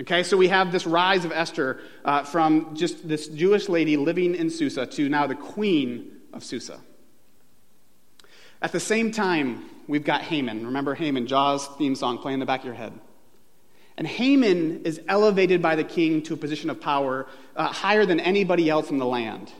Okay, 0.00 0.22
so 0.22 0.36
we 0.36 0.48
have 0.48 0.72
this 0.72 0.86
rise 0.86 1.24
of 1.24 1.30
Esther 1.30 1.78
uh, 2.04 2.24
from 2.24 2.74
just 2.74 3.06
this 3.06 3.28
Jewish 3.28 3.68
lady 3.68 3.96
living 3.96 4.34
in 4.34 4.50
Susa 4.50 4.86
to 4.86 5.08
now 5.08 5.26
the 5.26 5.34
queen 5.34 6.20
of 6.32 6.42
Susa. 6.42 6.80
At 8.60 8.72
the 8.72 8.80
same 8.80 9.12
time, 9.12 9.64
we've 9.86 10.04
got 10.04 10.22
Haman. 10.22 10.66
Remember 10.66 10.94
Haman, 10.94 11.26
Jaws 11.26 11.66
theme 11.78 11.94
song 11.94 12.18
playing 12.18 12.34
in 12.34 12.40
the 12.40 12.46
back 12.46 12.60
of 12.60 12.66
your 12.66 12.74
head. 12.74 12.92
And 13.96 14.06
Haman 14.06 14.84
is 14.84 15.00
elevated 15.06 15.60
by 15.60 15.76
the 15.76 15.84
king 15.84 16.22
to 16.22 16.34
a 16.34 16.36
position 16.36 16.70
of 16.70 16.80
power 16.80 17.26
uh, 17.54 17.68
higher 17.68 18.06
than 18.06 18.20
anybody 18.20 18.70
else 18.70 18.90
in 18.90 18.98
the 18.98 19.06
land. 19.06 19.52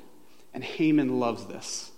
And 0.55 0.65
Haman 0.65 1.21
loves 1.21 1.47
this. 1.47 1.91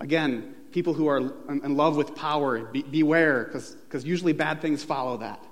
Again, 0.00 0.54
people 0.72 0.92
who 0.92 1.06
are 1.06 1.18
in 1.18 1.76
love 1.76 1.96
with 1.96 2.14
power, 2.14 2.64
be, 2.64 2.82
beware, 2.82 3.44
because 3.44 4.04
usually 4.04 4.32
bad 4.32 4.60
things 4.60 4.84
follow 4.84 5.18
that. 5.18 5.42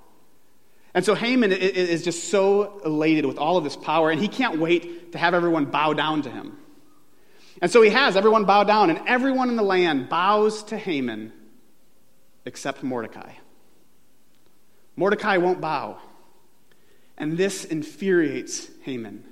And 0.94 1.04
so 1.04 1.14
Haman 1.14 1.52
is 1.52 2.04
just 2.04 2.28
so 2.28 2.80
elated 2.84 3.24
with 3.24 3.38
all 3.38 3.56
of 3.56 3.64
this 3.64 3.76
power, 3.76 4.10
and 4.10 4.20
he 4.20 4.28
can't 4.28 4.58
wait 4.58 5.12
to 5.12 5.18
have 5.18 5.32
everyone 5.32 5.66
bow 5.66 5.94
down 5.94 6.22
to 6.22 6.30
him. 6.30 6.58
And 7.62 7.70
so 7.70 7.80
he 7.80 7.90
has 7.90 8.14
everyone 8.16 8.44
bow 8.44 8.64
down, 8.64 8.90
and 8.90 9.00
everyone 9.06 9.48
in 9.48 9.56
the 9.56 9.62
land 9.62 10.10
bows 10.10 10.64
to 10.64 10.76
Haman 10.76 11.32
except 12.44 12.82
Mordecai. 12.82 13.32
Mordecai 14.96 15.38
won't 15.38 15.60
bow. 15.60 15.98
And 17.16 17.36
this 17.36 17.64
infuriates 17.64 18.68
Haman. 18.82 19.24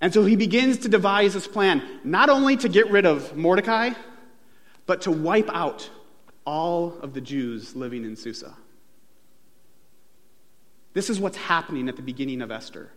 And 0.00 0.12
so 0.12 0.24
he 0.24 0.36
begins 0.36 0.78
to 0.78 0.88
devise 0.88 1.34
this 1.34 1.46
plan, 1.46 1.82
not 2.04 2.30
only 2.30 2.56
to 2.58 2.68
get 2.68 2.90
rid 2.90 3.06
of 3.06 3.36
Mordecai, 3.36 3.90
but 4.86 5.02
to 5.02 5.10
wipe 5.10 5.50
out 5.50 5.88
all 6.44 6.98
of 7.00 7.12
the 7.14 7.20
Jews 7.20 7.76
living 7.76 8.04
in 8.04 8.16
Susa. 8.16 8.54
This 10.94 11.10
is 11.10 11.20
what's 11.20 11.36
happening 11.36 11.88
at 11.88 11.96
the 11.96 12.02
beginning 12.02 12.42
of 12.42 12.50
Esther. 12.50 12.90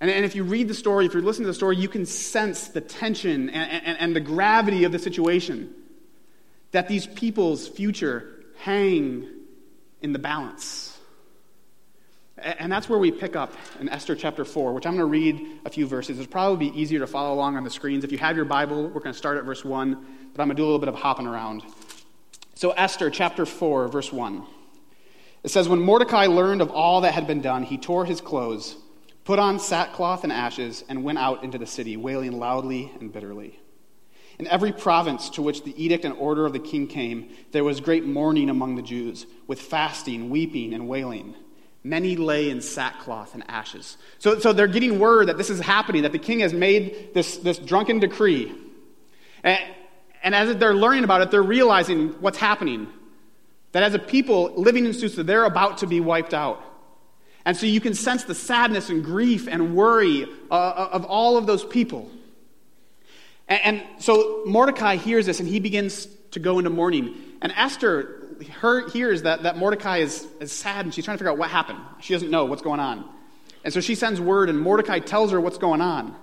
And, 0.00 0.10
and 0.10 0.24
if 0.24 0.34
you 0.34 0.42
read 0.42 0.66
the 0.66 0.74
story, 0.74 1.06
if 1.06 1.14
you 1.14 1.20
listen 1.20 1.44
to 1.44 1.48
the 1.48 1.54
story, 1.54 1.76
you 1.76 1.88
can 1.88 2.06
sense 2.06 2.68
the 2.68 2.80
tension 2.80 3.50
and, 3.50 3.84
and, 3.86 3.98
and 3.98 4.16
the 4.16 4.20
gravity 4.20 4.82
of 4.84 4.90
the 4.90 4.98
situation. 4.98 5.72
That 6.72 6.88
these 6.88 7.06
people's 7.06 7.68
future 7.68 8.44
hang 8.58 9.28
in 10.00 10.12
the 10.12 10.18
balance. 10.18 10.98
And 12.38 12.72
that's 12.72 12.88
where 12.88 12.98
we 12.98 13.12
pick 13.12 13.36
up 13.36 13.54
in 13.78 13.88
Esther 13.88 14.16
chapter 14.16 14.44
4, 14.44 14.72
which 14.72 14.84
I'm 14.84 14.96
going 14.96 15.00
to 15.00 15.06
read 15.06 15.60
a 15.64 15.70
few 15.70 15.86
verses. 15.86 16.18
It'll 16.18 16.30
probably 16.30 16.70
be 16.70 16.80
easier 16.80 16.98
to 16.98 17.06
follow 17.06 17.34
along 17.34 17.56
on 17.56 17.62
the 17.62 17.70
screens. 17.70 18.04
If 18.04 18.10
you 18.10 18.18
have 18.18 18.34
your 18.36 18.44
Bible, 18.44 18.84
we're 18.84 19.00
going 19.00 19.12
to 19.12 19.18
start 19.18 19.38
at 19.38 19.44
verse 19.44 19.64
1, 19.64 19.92
but 20.34 20.42
I'm 20.42 20.48
going 20.48 20.56
to 20.56 20.60
do 20.60 20.64
a 20.64 20.66
little 20.66 20.80
bit 20.80 20.88
of 20.88 20.96
hopping 20.96 21.26
around. 21.26 21.62
So, 22.54 22.70
Esther 22.70 23.10
chapter 23.10 23.46
4, 23.46 23.88
verse 23.88 24.12
1. 24.12 24.44
It 25.44 25.50
says, 25.50 25.68
When 25.68 25.80
Mordecai 25.80 26.26
learned 26.26 26.62
of 26.62 26.70
all 26.70 27.02
that 27.02 27.14
had 27.14 27.26
been 27.26 27.42
done, 27.42 27.62
he 27.62 27.78
tore 27.78 28.06
his 28.06 28.20
clothes, 28.20 28.76
put 29.24 29.38
on 29.38 29.58
sackcloth 29.58 30.24
and 30.24 30.32
ashes, 30.32 30.84
and 30.88 31.04
went 31.04 31.18
out 31.18 31.44
into 31.44 31.58
the 31.58 31.66
city, 31.66 31.96
wailing 31.96 32.38
loudly 32.38 32.90
and 32.98 33.12
bitterly. 33.12 33.58
In 34.42 34.48
every 34.48 34.72
province 34.72 35.30
to 35.30 35.40
which 35.40 35.62
the 35.62 35.72
edict 35.80 36.04
and 36.04 36.14
order 36.14 36.44
of 36.44 36.52
the 36.52 36.58
king 36.58 36.88
came, 36.88 37.28
there 37.52 37.62
was 37.62 37.80
great 37.80 38.04
mourning 38.04 38.50
among 38.50 38.74
the 38.74 38.82
Jews, 38.82 39.24
with 39.46 39.60
fasting, 39.60 40.30
weeping, 40.30 40.74
and 40.74 40.88
wailing. 40.88 41.36
Many 41.84 42.16
lay 42.16 42.50
in 42.50 42.60
sackcloth 42.60 43.34
and 43.34 43.44
ashes. 43.46 43.96
So, 44.18 44.40
so 44.40 44.52
they're 44.52 44.66
getting 44.66 44.98
word 44.98 45.28
that 45.28 45.38
this 45.38 45.48
is 45.48 45.60
happening, 45.60 46.02
that 46.02 46.10
the 46.10 46.18
king 46.18 46.40
has 46.40 46.52
made 46.52 47.10
this, 47.14 47.36
this 47.36 47.56
drunken 47.56 48.00
decree. 48.00 48.52
And, 49.44 49.60
and 50.24 50.34
as 50.34 50.56
they're 50.56 50.74
learning 50.74 51.04
about 51.04 51.20
it, 51.20 51.30
they're 51.30 51.40
realizing 51.40 52.08
what's 52.20 52.38
happening. 52.38 52.88
That 53.70 53.84
as 53.84 53.94
a 53.94 54.00
people 54.00 54.54
living 54.56 54.86
in 54.86 54.92
Susa, 54.92 55.22
they're 55.22 55.44
about 55.44 55.78
to 55.78 55.86
be 55.86 56.00
wiped 56.00 56.34
out. 56.34 56.60
And 57.44 57.56
so 57.56 57.66
you 57.66 57.80
can 57.80 57.94
sense 57.94 58.24
the 58.24 58.34
sadness 58.34 58.88
and 58.88 59.04
grief 59.04 59.46
and 59.46 59.76
worry 59.76 60.26
uh, 60.50 60.88
of 60.90 61.04
all 61.04 61.36
of 61.36 61.46
those 61.46 61.64
people. 61.64 62.10
And, 63.48 63.82
so 63.98 64.42
Mordecai 64.46 64.96
hears 64.96 65.26
this 65.26 65.40
and 65.40 65.48
he 65.48 65.60
begins 65.60 66.06
to 66.30 66.40
go 66.40 66.58
into 66.58 66.70
mourning. 66.70 67.14
And 67.42 67.52
Esther 67.52 68.22
her, 68.60 68.88
hears 68.88 69.22
that, 69.22 69.44
that 69.44 69.56
Mordecai 69.56 69.98
is, 69.98 70.26
is 70.40 70.52
sad 70.52 70.84
and 70.84 70.94
she's 70.94 71.04
trying 71.04 71.16
to 71.16 71.18
figure 71.18 71.30
out 71.30 71.38
what 71.38 71.50
happened. 71.50 71.78
She 72.00 72.12
doesn't 72.12 72.30
know 72.30 72.44
what's 72.44 72.62
going 72.62 72.80
on. 72.80 73.08
And 73.64 73.72
so 73.72 73.80
she 73.80 73.94
sends 73.94 74.20
word, 74.20 74.48
and 74.48 74.58
Mordecai 74.58 74.98
tells 74.98 75.30
her 75.30 75.40
what's 75.40 75.58
going 75.58 75.80
on. 75.80 76.16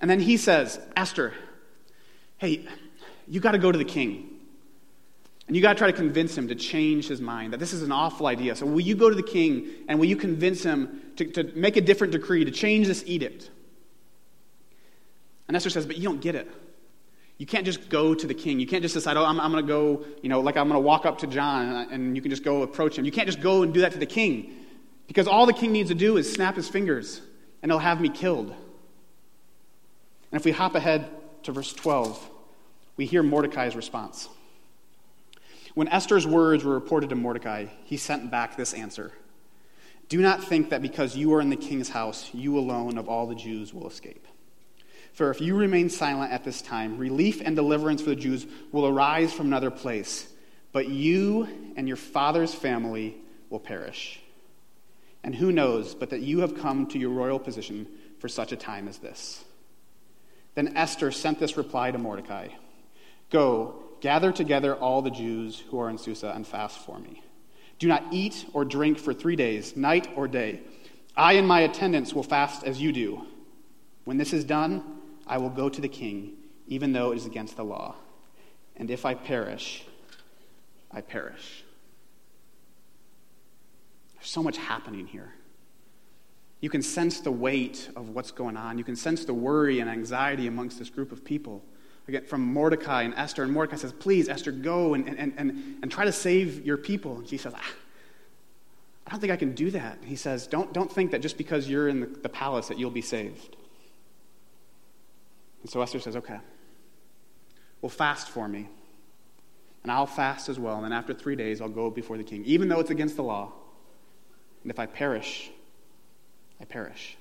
And 0.00 0.10
then 0.10 0.20
he 0.20 0.36
says, 0.36 0.78
Esther, 0.96 1.32
hey, 2.36 2.66
you 3.26 3.40
got 3.40 3.52
to 3.52 3.58
go 3.58 3.72
to 3.72 3.78
the 3.78 3.84
king. 3.84 4.28
And 5.46 5.56
you 5.56 5.62
got 5.62 5.72
to 5.72 5.78
try 5.78 5.90
to 5.90 5.96
convince 5.96 6.36
him 6.36 6.48
to 6.48 6.54
change 6.54 7.08
his 7.08 7.22
mind, 7.22 7.54
that 7.54 7.58
this 7.58 7.72
is 7.72 7.82
an 7.82 7.90
awful 7.90 8.26
idea. 8.26 8.54
So 8.54 8.66
will 8.66 8.82
you 8.82 8.94
go 8.94 9.08
to 9.08 9.16
the 9.16 9.22
king 9.22 9.68
and 9.88 9.98
will 9.98 10.06
you 10.06 10.16
convince 10.16 10.62
him 10.62 11.00
to, 11.16 11.24
to 11.24 11.44
make 11.54 11.78
a 11.78 11.80
different 11.80 12.12
decree, 12.12 12.44
to 12.44 12.50
change 12.50 12.86
this 12.86 13.02
edict? 13.06 13.50
And 15.48 15.56
Esther 15.56 15.70
says, 15.70 15.86
But 15.86 15.96
you 15.96 16.04
don't 16.04 16.20
get 16.20 16.34
it. 16.34 16.48
You 17.38 17.46
can't 17.46 17.64
just 17.64 17.88
go 17.88 18.14
to 18.14 18.26
the 18.26 18.34
king. 18.34 18.58
You 18.58 18.66
can't 18.66 18.82
just 18.82 18.94
decide, 18.94 19.16
oh, 19.16 19.24
I'm, 19.24 19.40
I'm 19.40 19.52
going 19.52 19.64
to 19.64 19.68
go, 19.68 20.04
you 20.22 20.28
know, 20.28 20.40
like 20.40 20.56
I'm 20.56 20.68
going 20.68 20.80
to 20.80 20.84
walk 20.84 21.06
up 21.06 21.18
to 21.18 21.28
John 21.28 21.68
and, 21.68 21.92
and 21.92 22.16
you 22.16 22.20
can 22.20 22.30
just 22.30 22.42
go 22.42 22.62
approach 22.62 22.98
him. 22.98 23.04
You 23.04 23.12
can't 23.12 23.28
just 23.28 23.40
go 23.40 23.62
and 23.62 23.72
do 23.72 23.82
that 23.82 23.92
to 23.92 23.98
the 23.98 24.06
king 24.06 24.52
because 25.06 25.28
all 25.28 25.46
the 25.46 25.52
king 25.52 25.70
needs 25.70 25.88
to 25.90 25.94
do 25.94 26.16
is 26.16 26.30
snap 26.30 26.56
his 26.56 26.68
fingers 26.68 27.22
and 27.62 27.70
he'll 27.70 27.78
have 27.78 28.00
me 28.00 28.08
killed. 28.08 28.48
And 30.30 30.40
if 30.40 30.44
we 30.44 30.50
hop 30.50 30.74
ahead 30.74 31.08
to 31.44 31.52
verse 31.52 31.72
12, 31.72 32.28
we 32.96 33.06
hear 33.06 33.22
Mordecai's 33.22 33.76
response. 33.76 34.28
When 35.74 35.86
Esther's 35.88 36.26
words 36.26 36.64
were 36.64 36.74
reported 36.74 37.10
to 37.10 37.16
Mordecai, 37.16 37.66
he 37.84 37.96
sent 37.96 38.32
back 38.32 38.56
this 38.56 38.74
answer 38.74 39.12
Do 40.08 40.20
not 40.20 40.42
think 40.42 40.70
that 40.70 40.82
because 40.82 41.16
you 41.16 41.32
are 41.34 41.40
in 41.40 41.50
the 41.50 41.56
king's 41.56 41.88
house, 41.88 42.28
you 42.34 42.58
alone 42.58 42.98
of 42.98 43.08
all 43.08 43.28
the 43.28 43.36
Jews 43.36 43.72
will 43.72 43.86
escape. 43.86 44.26
For 45.18 45.32
if 45.32 45.40
you 45.40 45.56
remain 45.56 45.90
silent 45.90 46.32
at 46.32 46.44
this 46.44 46.62
time, 46.62 46.96
relief 46.96 47.42
and 47.44 47.56
deliverance 47.56 48.00
for 48.00 48.10
the 48.10 48.14
Jews 48.14 48.46
will 48.70 48.86
arise 48.86 49.32
from 49.32 49.48
another 49.48 49.72
place, 49.72 50.28
but 50.70 50.88
you 50.88 51.72
and 51.74 51.88
your 51.88 51.96
father's 51.96 52.54
family 52.54 53.16
will 53.50 53.58
perish. 53.58 54.20
And 55.24 55.34
who 55.34 55.50
knows 55.50 55.96
but 55.96 56.10
that 56.10 56.20
you 56.20 56.38
have 56.42 56.60
come 56.60 56.86
to 56.90 57.00
your 57.00 57.10
royal 57.10 57.40
position 57.40 57.88
for 58.20 58.28
such 58.28 58.52
a 58.52 58.56
time 58.56 58.86
as 58.86 58.98
this? 58.98 59.44
Then 60.54 60.76
Esther 60.76 61.10
sent 61.10 61.40
this 61.40 61.56
reply 61.56 61.90
to 61.90 61.98
Mordecai 61.98 62.50
Go, 63.30 63.74
gather 64.00 64.30
together 64.30 64.76
all 64.76 65.02
the 65.02 65.10
Jews 65.10 65.58
who 65.68 65.80
are 65.80 65.90
in 65.90 65.98
Susa 65.98 66.30
and 66.32 66.46
fast 66.46 66.78
for 66.78 66.96
me. 66.96 67.24
Do 67.80 67.88
not 67.88 68.04
eat 68.12 68.46
or 68.52 68.64
drink 68.64 69.00
for 69.00 69.12
three 69.12 69.34
days, 69.34 69.76
night 69.76 70.06
or 70.14 70.28
day. 70.28 70.60
I 71.16 71.32
and 71.32 71.48
my 71.48 71.62
attendants 71.62 72.14
will 72.14 72.22
fast 72.22 72.62
as 72.62 72.80
you 72.80 72.92
do. 72.92 73.26
When 74.04 74.16
this 74.16 74.32
is 74.32 74.44
done, 74.44 74.97
I 75.28 75.38
will 75.38 75.50
go 75.50 75.68
to 75.68 75.80
the 75.80 75.88
king, 75.88 76.34
even 76.66 76.92
though 76.92 77.12
it 77.12 77.16
is 77.16 77.26
against 77.26 77.56
the 77.56 77.64
law. 77.64 77.94
And 78.76 78.90
if 78.90 79.04
I 79.04 79.14
perish, 79.14 79.84
I 80.90 81.00
perish. 81.02 81.64
There's 84.14 84.30
so 84.30 84.42
much 84.42 84.56
happening 84.56 85.06
here. 85.06 85.32
You 86.60 86.70
can 86.70 86.82
sense 86.82 87.20
the 87.20 87.30
weight 87.30 87.88
of 87.94 88.10
what's 88.10 88.32
going 88.32 88.56
on. 88.56 88.78
You 88.78 88.84
can 88.84 88.96
sense 88.96 89.24
the 89.24 89.34
worry 89.34 89.80
and 89.80 89.88
anxiety 89.88 90.46
amongst 90.46 90.78
this 90.78 90.90
group 90.90 91.12
of 91.12 91.24
people. 91.24 91.62
Again, 92.08 92.24
from 92.24 92.40
Mordecai 92.40 93.02
and 93.02 93.14
Esther. 93.14 93.42
And 93.42 93.52
Mordecai 93.52 93.76
says, 93.76 93.92
Please, 93.92 94.28
Esther, 94.28 94.50
go 94.50 94.94
and, 94.94 95.06
and, 95.06 95.34
and, 95.36 95.78
and 95.82 95.90
try 95.90 96.04
to 96.04 96.12
save 96.12 96.64
your 96.64 96.78
people. 96.78 97.18
And 97.18 97.28
she 97.28 97.36
says, 97.36 97.52
ah, 97.54 97.72
I 99.06 99.10
don't 99.10 99.20
think 99.20 99.32
I 99.32 99.36
can 99.36 99.54
do 99.54 99.70
that. 99.72 99.98
He 100.04 100.16
says, 100.16 100.46
Don't, 100.46 100.72
don't 100.72 100.90
think 100.90 101.12
that 101.12 101.20
just 101.20 101.38
because 101.38 101.68
you're 101.68 101.88
in 101.88 102.00
the, 102.00 102.06
the 102.06 102.28
palace 102.28 102.68
that 102.68 102.78
you'll 102.78 102.90
be 102.90 103.02
saved. 103.02 103.56
And 105.62 105.70
so 105.70 105.82
Esther 105.82 106.00
says, 106.00 106.16
Okay, 106.16 106.38
well, 107.80 107.90
fast 107.90 108.28
for 108.28 108.48
me. 108.48 108.68
And 109.82 109.92
I'll 109.92 110.06
fast 110.06 110.48
as 110.48 110.58
well. 110.58 110.76
And 110.76 110.84
then 110.84 110.92
after 110.92 111.14
three 111.14 111.36
days, 111.36 111.60
I'll 111.60 111.68
go 111.68 111.90
before 111.90 112.16
the 112.16 112.24
king, 112.24 112.44
even 112.44 112.68
though 112.68 112.80
it's 112.80 112.90
against 112.90 113.16
the 113.16 113.22
law. 113.22 113.52
And 114.62 114.70
if 114.70 114.78
I 114.78 114.86
perish, 114.86 115.50
I 116.60 116.64
perish. 116.64 117.16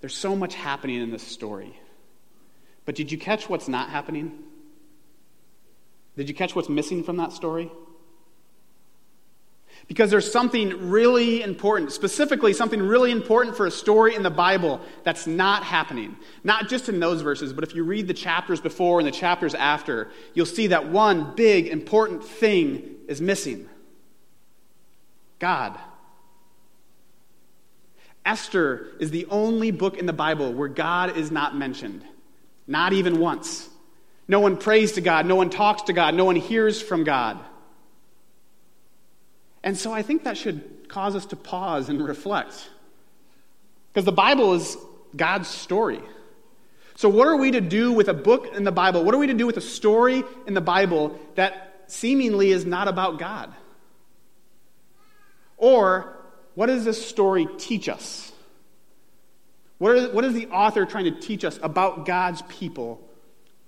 There's 0.00 0.14
so 0.14 0.36
much 0.36 0.54
happening 0.54 1.00
in 1.00 1.10
this 1.10 1.22
story. 1.22 1.78
But 2.84 2.94
did 2.94 3.10
you 3.10 3.18
catch 3.18 3.48
what's 3.48 3.68
not 3.68 3.90
happening? 3.90 4.32
Did 6.16 6.28
you 6.28 6.34
catch 6.34 6.54
what's 6.54 6.68
missing 6.68 7.04
from 7.04 7.16
that 7.18 7.32
story? 7.32 7.70
Because 9.88 10.10
there's 10.10 10.30
something 10.30 10.90
really 10.90 11.42
important, 11.42 11.92
specifically 11.92 12.52
something 12.52 12.82
really 12.82 13.12
important 13.12 13.56
for 13.56 13.66
a 13.66 13.70
story 13.70 14.16
in 14.16 14.24
the 14.24 14.30
Bible 14.30 14.80
that's 15.04 15.28
not 15.28 15.62
happening. 15.62 16.16
Not 16.42 16.68
just 16.68 16.88
in 16.88 16.98
those 16.98 17.22
verses, 17.22 17.52
but 17.52 17.62
if 17.62 17.74
you 17.74 17.84
read 17.84 18.08
the 18.08 18.14
chapters 18.14 18.60
before 18.60 18.98
and 18.98 19.06
the 19.06 19.12
chapters 19.12 19.54
after, 19.54 20.10
you'll 20.34 20.44
see 20.46 20.68
that 20.68 20.88
one 20.88 21.34
big 21.36 21.68
important 21.68 22.24
thing 22.24 22.96
is 23.06 23.20
missing 23.20 23.68
God. 25.38 25.78
Esther 28.24 28.88
is 28.98 29.12
the 29.12 29.26
only 29.26 29.70
book 29.70 29.96
in 29.98 30.06
the 30.06 30.12
Bible 30.12 30.52
where 30.52 30.68
God 30.68 31.16
is 31.16 31.30
not 31.30 31.56
mentioned, 31.56 32.02
not 32.66 32.92
even 32.92 33.20
once. 33.20 33.68
No 34.26 34.40
one 34.40 34.56
prays 34.56 34.92
to 34.92 35.00
God, 35.00 35.26
no 35.26 35.36
one 35.36 35.50
talks 35.50 35.82
to 35.82 35.92
God, 35.92 36.14
no 36.14 36.24
one 36.24 36.34
hears 36.34 36.82
from 36.82 37.04
God. 37.04 37.38
And 39.66 39.76
so 39.76 39.92
I 39.92 40.02
think 40.02 40.22
that 40.22 40.36
should 40.36 40.88
cause 40.88 41.16
us 41.16 41.26
to 41.26 41.36
pause 41.36 41.88
and 41.88 42.00
reflect. 42.00 42.70
Because 43.92 44.04
the 44.04 44.12
Bible 44.12 44.54
is 44.54 44.76
God's 45.16 45.48
story. 45.48 46.00
So, 46.94 47.08
what 47.08 47.26
are 47.26 47.36
we 47.36 47.50
to 47.50 47.60
do 47.60 47.92
with 47.92 48.06
a 48.06 48.14
book 48.14 48.54
in 48.54 48.62
the 48.62 48.70
Bible? 48.70 49.02
What 49.02 49.12
are 49.12 49.18
we 49.18 49.26
to 49.26 49.34
do 49.34 49.44
with 49.44 49.56
a 49.56 49.62
story 49.62 50.22
in 50.46 50.54
the 50.54 50.60
Bible 50.60 51.18
that 51.34 51.82
seemingly 51.88 52.52
is 52.52 52.64
not 52.64 52.86
about 52.86 53.18
God? 53.18 53.52
Or, 55.56 56.16
what 56.54 56.66
does 56.66 56.84
this 56.84 57.04
story 57.04 57.48
teach 57.58 57.88
us? 57.88 58.30
What 59.78 59.96
is, 59.96 60.10
what 60.10 60.24
is 60.24 60.32
the 60.32 60.46
author 60.46 60.86
trying 60.86 61.12
to 61.12 61.20
teach 61.20 61.44
us 61.44 61.58
about 61.60 62.06
God's 62.06 62.40
people 62.42 63.04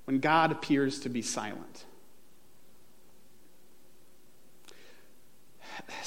when 0.04 0.20
God 0.20 0.52
appears 0.52 1.00
to 1.00 1.08
be 1.08 1.22
silent? 1.22 1.86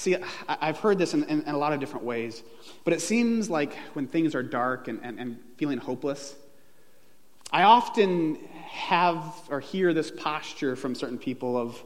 See, 0.01 0.15
I've 0.47 0.79
heard 0.79 0.97
this 0.97 1.13
in, 1.13 1.25
in, 1.25 1.43
in, 1.43 1.53
a 1.53 1.57
lot 1.59 1.73
of 1.73 1.79
different 1.79 2.03
ways, 2.03 2.41
but 2.83 2.91
it 2.91 3.01
seems 3.01 3.51
like 3.51 3.75
when 3.93 4.07
things 4.07 4.33
are 4.33 4.41
dark 4.41 4.87
and, 4.87 4.99
and, 5.03 5.19
and 5.19 5.37
feeling 5.57 5.77
hopeless, 5.77 6.33
I 7.53 7.61
often 7.61 8.39
have 8.71 9.23
or 9.51 9.59
hear 9.59 9.93
this 9.93 10.09
posture 10.09 10.75
from 10.75 10.95
certain 10.95 11.19
people 11.19 11.55
of, 11.55 11.79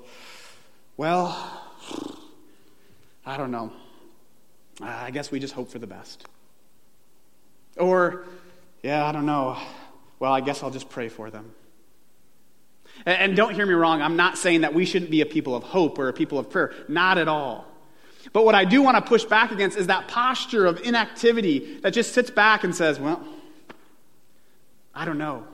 well, 0.96 1.62
I 3.26 3.36
don't 3.36 3.52
know. 3.52 3.74
I 4.80 5.12
guess 5.12 5.30
we 5.30 5.42
just 5.42 5.54
hope 5.54 5.70
for 5.70 5.80
the 5.80 5.88
best. 5.88 6.26
Or, 7.76 8.24
yeah, 8.82 9.06
I 9.06 9.12
don't 9.12 9.26
know. 9.26 9.58
Well, 10.20 10.32
I 10.32 10.40
guess 10.40 10.64
I'll 10.64 10.72
just 10.72 10.88
pray 10.88 11.10
for 11.10 11.30
them. 11.30 11.54
And, 13.06 13.18
and 13.18 13.36
don't 13.36 13.54
hear 13.54 13.66
me 13.66 13.74
wrong, 13.74 14.02
I'm 14.02 14.16
not 14.16 14.38
saying 14.38 14.62
that 14.62 14.74
we 14.74 14.86
shouldn't 14.86 15.12
be 15.12 15.20
a 15.20 15.26
people 15.26 15.54
of 15.54 15.64
hope 15.64 16.00
or 16.00 16.08
a 16.08 16.14
people 16.14 16.40
of 16.40 16.50
prayer. 16.50 16.74
Not 16.88 17.18
at 17.18 17.28
all. 17.28 17.75
But 18.34 18.46
what 18.46 18.56
I 18.56 18.66
do 18.66 18.82
want 18.82 18.98
to 18.98 19.02
push 19.02 19.24
back 19.24 19.52
against 19.52 19.78
is 19.78 19.88
that 19.88 20.08
posture 20.08 20.66
of 20.66 20.82
inactivity 20.82 21.80
that 21.82 21.92
just 21.92 22.14
sits 22.14 22.30
back 22.30 22.64
and 22.64 22.76
says, 22.76 23.00
well, 23.00 23.26
I 24.94 25.06
don't 25.06 25.18
know. 25.18 25.46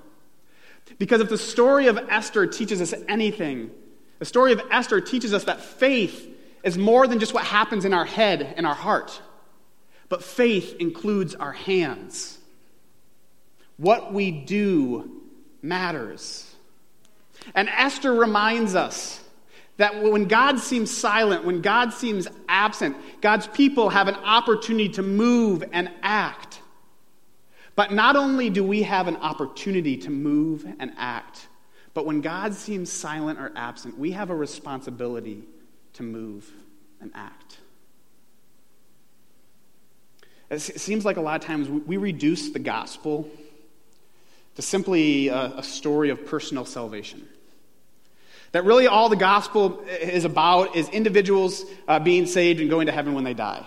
Because 0.97 1.21
if 1.21 1.29
the 1.29 1.37
story 1.37 1.87
of 1.87 1.97
Esther 2.09 2.47
teaches 2.47 2.81
us 2.81 2.93
anything, 3.07 3.71
the 4.19 4.25
story 4.25 4.51
of 4.51 4.61
Esther 4.71 5.01
teaches 5.01 5.33
us 5.33 5.45
that 5.45 5.61
faith 5.61 6.27
is 6.63 6.77
more 6.77 7.07
than 7.07 7.19
just 7.19 7.33
what 7.33 7.43
happens 7.43 7.85
in 7.85 7.93
our 7.93 8.05
head 8.05 8.53
and 8.57 8.67
our 8.67 8.75
heart, 8.75 9.21
but 10.09 10.23
faith 10.23 10.75
includes 10.79 11.33
our 11.35 11.53
hands. 11.53 12.37
What 13.77 14.13
we 14.13 14.29
do 14.31 15.21
matters. 15.61 16.53
And 17.55 17.69
Esther 17.69 18.13
reminds 18.13 18.75
us 18.75 19.20
that 19.81 19.99
when 20.03 20.25
God 20.25 20.59
seems 20.59 20.95
silent, 20.95 21.43
when 21.43 21.59
God 21.59 21.91
seems 21.91 22.27
absent, 22.47 22.95
God's 23.19 23.47
people 23.47 23.89
have 23.89 24.07
an 24.07 24.13
opportunity 24.13 24.89
to 24.89 25.01
move 25.01 25.63
and 25.73 25.89
act. 26.03 26.61
But 27.75 27.91
not 27.91 28.15
only 28.15 28.51
do 28.51 28.63
we 28.63 28.83
have 28.83 29.07
an 29.07 29.15
opportunity 29.15 29.97
to 29.97 30.11
move 30.11 30.67
and 30.79 30.91
act, 30.97 31.47
but 31.95 32.05
when 32.05 32.21
God 32.21 32.53
seems 32.53 32.91
silent 32.91 33.39
or 33.39 33.51
absent, 33.55 33.97
we 33.97 34.11
have 34.11 34.29
a 34.29 34.35
responsibility 34.35 35.45
to 35.93 36.03
move 36.03 36.47
and 36.99 37.09
act. 37.15 37.57
It 40.51 40.59
seems 40.59 41.05
like 41.05 41.17
a 41.17 41.21
lot 41.21 41.41
of 41.41 41.47
times 41.47 41.67
we 41.67 41.97
reduce 41.97 42.51
the 42.51 42.59
gospel 42.59 43.27
to 44.57 44.61
simply 44.61 45.29
a, 45.29 45.63
story 45.63 46.11
of 46.11 46.27
personal 46.27 46.65
salvation. 46.65 47.27
That 48.51 48.65
really 48.65 48.87
all 48.87 49.07
the 49.09 49.15
gospel 49.15 49.81
is 49.87 50.25
about 50.25 50.75
is 50.75 50.89
individuals 50.89 51.63
uh, 51.87 51.99
being 51.99 52.25
saved 52.25 52.59
and 52.59 52.69
going 52.69 52.87
to 52.87 52.91
heaven 52.91 53.13
when 53.13 53.23
they 53.23 53.33
die. 53.33 53.65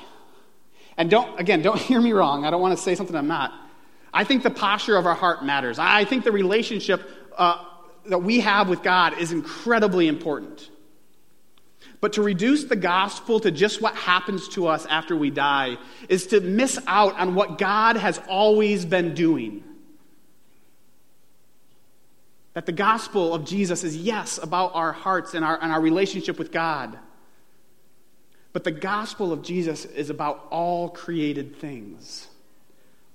And 0.97 1.11
don't, 1.11 1.39
again, 1.41 1.63
don't 1.63 1.79
hear 1.91 2.01
me 2.01 2.13
wrong. 2.13 2.45
I 2.45 2.51
don't 2.51 2.61
want 2.61 2.77
to 2.77 2.83
say 2.83 2.95
something 2.95 3.17
I'm 3.17 3.29
not. 3.29 3.53
I 4.13 4.25
think 4.25 4.43
the 4.43 4.51
posture 4.51 4.97
of 4.97 5.07
our 5.07 5.15
heart 5.15 5.45
matters. 5.45 5.79
I 5.79 6.05
think 6.05 6.25
the 6.25 6.33
relationship 6.33 7.03
uh, 7.37 7.65
that 8.07 8.19
we 8.19 8.41
have 8.41 8.69
with 8.69 8.83
God 8.83 9.19
is 9.19 9.33
incredibly 9.33 10.07
important. 10.07 10.71
But 12.01 12.13
to 12.15 12.23
reduce 12.23 12.65
the 12.65 12.77
gospel 12.77 13.41
to 13.41 13.51
just 13.51 13.81
what 13.81 13.97
happens 13.97 14.49
to 14.51 14.67
us 14.67 14.87
after 14.87 15.17
we 15.17 15.31
die 15.31 15.79
is 16.09 16.27
to 16.29 16.41
miss 16.41 16.79
out 16.87 17.19
on 17.19 17.35
what 17.35 17.59
God 17.59 17.97
has 17.97 18.21
always 18.29 18.85
been 18.85 19.15
doing. 19.15 19.65
That 22.55 22.67
the 22.67 22.73
gospel 22.73 23.35
of 23.35 23.45
Jesus 23.45 23.85
is, 23.85 23.97
yes, 23.97 24.39
about 24.43 24.75
our 24.75 24.93
hearts 24.93 25.35
and 25.35 25.45
our, 25.45 25.61
and 25.61 25.73
our 25.73 25.81
relationship 25.81 26.39
with 26.39 26.53
God. 26.53 26.99
But 28.53 28.63
the 28.63 28.71
gospel 28.71 29.33
of 29.33 29.43
Jesus 29.43 29.85
is 29.85 30.11
about 30.11 30.47
all 30.51 30.89
created 30.89 31.57
things, 31.57 32.29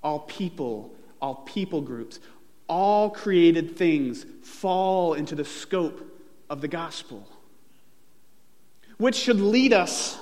all 0.03 0.19
people, 0.19 0.93
all 1.21 1.35
people 1.35 1.81
groups, 1.81 2.19
all 2.67 3.09
created 3.09 3.77
things 3.77 4.25
fall 4.43 5.13
into 5.13 5.35
the 5.35 5.45
scope 5.45 6.05
of 6.49 6.59
the 6.59 6.67
gospel. 6.67 7.25
Which 8.97 9.15
should 9.15 9.39
lead 9.39 9.71
us 9.71 10.19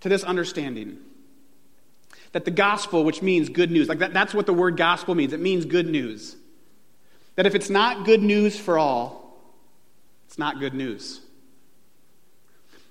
to 0.00 0.08
this 0.08 0.24
understanding 0.24 0.98
that 2.32 2.44
the 2.44 2.50
gospel, 2.50 3.04
which 3.04 3.22
means 3.22 3.48
good 3.48 3.70
news, 3.70 3.88
like 3.88 4.00
that, 4.00 4.12
that's 4.12 4.34
what 4.34 4.46
the 4.46 4.52
word 4.52 4.76
gospel 4.76 5.14
means. 5.14 5.32
It 5.32 5.40
means 5.40 5.64
good 5.64 5.88
news. 5.88 6.36
That 7.36 7.46
if 7.46 7.54
it's 7.54 7.70
not 7.70 8.04
good 8.04 8.22
news 8.22 8.58
for 8.58 8.78
all, 8.78 9.38
it's 10.26 10.38
not 10.38 10.58
good 10.58 10.74
news. 10.74 11.20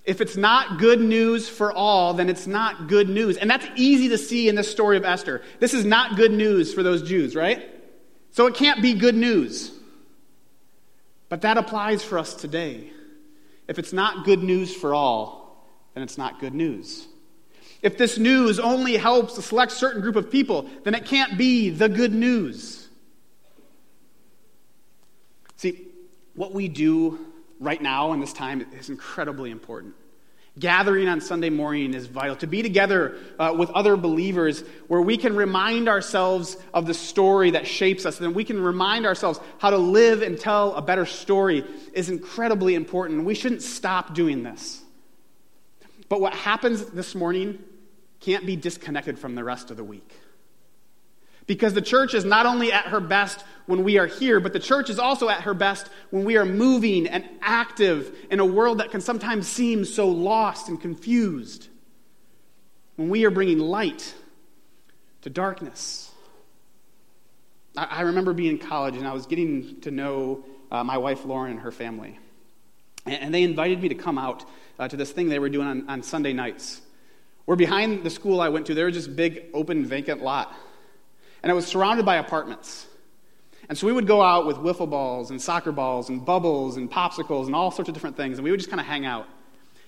If 0.06 0.22
it's 0.22 0.38
not 0.38 0.78
good 0.78 1.02
news 1.02 1.50
for 1.50 1.74
all, 1.74 2.14
then 2.14 2.30
it's 2.30 2.46
not 2.46 2.88
good 2.88 3.10
news. 3.10 3.38
And 3.38 3.50
that's 3.50 3.66
easy 3.76 4.10
to 4.10 4.20
see 4.20 4.48
in 4.48 4.56
this 4.56 4.70
story 4.70 4.98
of 4.98 5.04
Esther. 5.04 5.42
This 5.60 5.74
is 5.74 5.84
not 5.84 6.16
good 6.16 6.32
news 6.32 6.74
for 6.74 6.84
those 6.84 7.02
Jews, 7.02 7.36
right? 7.36 7.68
So 8.32 8.46
it 8.46 8.54
can't 8.54 8.82
be 8.84 8.94
good 8.94 9.16
news. 9.16 9.72
But 11.28 11.42
that 11.42 11.58
applies 11.58 12.04
for 12.04 12.20
us 12.20 12.36
today. 12.36 12.92
If 13.68 13.80
it's 13.80 13.94
not 13.94 14.26
good 14.26 14.44
news 14.44 14.76
for 14.76 14.94
all, 14.94 15.66
then 15.96 16.04
it's 16.04 16.20
not 16.20 16.40
good 16.40 16.54
news. 16.54 17.08
If 17.82 17.98
this 17.98 18.20
news 18.20 18.60
only 18.60 18.98
helps 18.98 19.38
a 19.38 19.42
select 19.42 19.72
certain 19.72 20.02
group 20.02 20.16
of 20.16 20.30
people, 20.30 20.70
then 20.84 20.94
it 20.94 21.06
can't 21.06 21.38
be 21.38 21.72
the 21.72 21.90
good 21.90 22.14
news. 22.14 22.85
See, 25.58 25.88
what 26.36 26.54
we 26.54 26.68
do 26.68 27.20
right 27.60 27.82
now 27.82 28.14
in 28.14 28.20
this 28.20 28.34
time 28.34 28.66
is 28.78 28.90
incredibly 28.90 29.52
important. 29.52 29.96
Gathering 30.58 31.10
on 31.10 31.20
Sunday 31.20 31.50
morning 31.50 31.94
is 31.94 32.08
vital. 32.08 32.38
To 32.38 32.48
be 32.48 32.62
together 32.62 33.18
uh, 33.38 33.54
with 33.58 33.70
other 33.72 33.98
believers 33.98 34.64
where 34.88 35.02
we 35.02 35.18
can 35.18 35.36
remind 35.36 35.90
ourselves 35.90 36.56
of 36.74 36.86
the 36.86 36.94
story 36.94 37.52
that 37.52 37.68
shapes 37.68 38.06
us, 38.06 38.22
and 38.22 38.34
we 38.34 38.46
can 38.46 38.62
remind 38.62 39.06
ourselves 39.06 39.40
how 39.58 39.70
to 39.70 39.78
live 39.78 40.22
and 40.22 40.40
tell 40.40 40.74
a 40.76 40.82
better 40.82 41.06
story 41.06 41.66
is 41.94 42.10
incredibly 42.10 42.74
important. 42.74 43.26
We 43.26 43.36
shouldn't 43.36 43.64
stop 43.64 44.14
doing 44.14 44.44
this. 44.44 44.82
But 46.08 46.22
what 46.22 46.34
happens 46.34 46.86
this 46.86 47.16
morning 47.16 47.60
can't 48.22 48.46
be 48.46 48.56
disconnected 48.56 49.20
from 49.20 49.36
the 49.36 49.44
rest 49.44 49.72
of 49.72 49.78
the 49.78 49.84
week. 49.84 50.10
Because 51.48 51.74
the 51.74 51.82
church 51.82 52.14
is 52.14 52.24
not 52.24 52.46
only 52.46 52.72
at 52.72 52.86
her 52.86 53.00
best 53.00 53.44
when 53.66 53.84
we 53.84 53.98
are 53.98 54.08
here, 54.08 54.40
but 54.40 54.54
the 54.54 54.60
church 54.60 54.90
is 54.90 55.00
also 55.00 55.30
at 55.30 55.42
her 55.42 55.54
best 55.54 55.90
when 56.12 56.24
we 56.24 56.38
are 56.38 56.46
moving 56.46 57.08
and 57.08 57.28
active 57.42 58.16
in 58.30 58.40
a 58.40 58.46
world 58.46 58.80
that 58.80 58.92
can 58.92 59.02
sometimes 59.02 59.48
seem 59.48 59.86
so 59.86 60.08
lost 60.08 60.70
and 60.70 60.80
confused. 60.80 61.68
When 62.96 63.10
we 63.10 63.26
are 63.26 63.32
bringing 63.32 63.60
light 63.60 64.14
to 65.22 65.30
darkness. 65.30 66.12
I, 67.76 68.02
remember 68.02 68.32
being 68.32 68.52
in 68.52 68.58
college 68.58 68.96
and 68.96 69.06
I 69.06 69.12
was 69.12 69.26
getting 69.26 69.82
to 69.82 69.92
know 69.92 70.46
uh, 70.72 70.84
my 70.84 70.98
wife 70.98 71.26
Lauren 71.26 71.52
and 71.52 71.60
her 71.60 71.72
family. 71.72 72.18
And, 73.06 73.34
they 73.34 73.44
invited 73.44 73.82
me 73.82 73.90
to 73.90 73.96
come 73.96 74.18
out 74.18 74.46
uh, 74.80 74.88
to 74.88 74.96
this 74.96 75.12
thing 75.12 75.28
they 75.28 75.40
were 75.40 75.50
doing 75.50 75.68
on, 75.68 75.90
on 75.90 76.04
Sunday 76.04 76.32
nights. 76.32 76.82
We're 77.46 77.58
behind 77.58 78.04
the 78.04 78.10
school 78.10 78.40
I 78.40 78.50
went 78.50 78.68
to, 78.68 78.74
there 78.74 78.86
was 78.86 78.96
this 78.96 79.08
big 79.08 79.46
open 79.54 79.86
vacant 79.86 80.22
lot 80.22 80.56
and 81.44 81.52
it 81.52 81.56
was 81.56 81.68
surrounded 81.68 82.06
by 82.06 82.16
apartments. 82.16 82.88
And 83.70 83.78
so 83.78 83.88
we 83.88 83.94
would 83.94 84.08
go 84.08 84.22
out 84.22 84.46
with 84.46 84.58
wiffle 84.58 84.90
balls 84.90 85.32
and 85.32 85.42
soccer 85.42 85.72
balls 85.72 86.10
and 86.10 86.24
bubbles 86.24 86.78
and 86.78 86.90
popsicles 86.92 87.48
and 87.48 87.56
all 87.56 87.72
sorts 87.72 87.90
of 87.90 87.94
different 87.94 88.18
things, 88.18 88.38
and 88.38 88.44
we 88.44 88.52
would 88.52 88.60
just 88.60 88.70
kind 88.70 88.80
of 88.80 88.86
hang 88.86 89.06
out. 89.06 89.28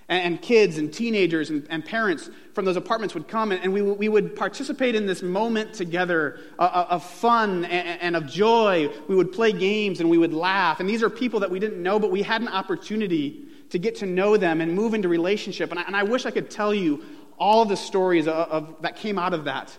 And, 0.08 0.22
and 0.22 0.42
kids 0.42 0.78
and 0.78 0.92
teenagers 0.92 1.50
and, 1.50 1.66
and, 1.70 1.84
parents 1.84 2.30
from 2.54 2.64
those 2.64 2.76
apartments 2.76 3.14
would 3.14 3.28
come, 3.28 3.52
and, 3.52 3.62
and 3.62 3.72
we, 3.72 3.82
we 3.82 4.08
would 4.08 4.34
participate 4.34 4.94
in 4.94 5.06
this 5.06 5.22
moment 5.22 5.74
together 5.74 6.40
uh, 6.58 6.86
of 6.88 7.04
fun 7.04 7.66
and, 7.66 8.00
and 8.00 8.16
of 8.16 8.26
joy. 8.26 8.88
We 9.06 9.14
would 9.14 9.32
play 9.32 9.52
games 9.52 10.00
and 10.00 10.08
we 10.08 10.18
would 10.18 10.32
laugh. 10.32 10.80
And 10.80 10.88
these 10.88 11.02
are 11.02 11.10
people 11.10 11.40
that 11.40 11.50
we 11.50 11.58
didn't 11.58 11.82
know, 11.82 11.98
but 11.98 12.10
we 12.10 12.22
had 12.22 12.40
an 12.40 12.48
opportunity 12.48 13.44
to 13.70 13.78
get 13.78 13.96
to 13.96 14.06
know 14.06 14.36
them 14.36 14.60
and 14.60 14.72
move 14.74 14.94
into 14.94 15.08
relationship. 15.08 15.70
And 15.70 15.78
I, 15.78 15.82
and 15.82 15.94
I 15.94 16.02
wish 16.02 16.26
I 16.26 16.30
could 16.30 16.50
tell 16.50 16.72
you 16.72 17.04
all 17.38 17.62
of 17.62 17.68
the 17.68 17.76
stories 17.76 18.26
of, 18.26 18.34
of, 18.34 18.82
that 18.82 18.96
came 18.96 19.18
out 19.18 19.34
of 19.34 19.44
that. 19.44 19.76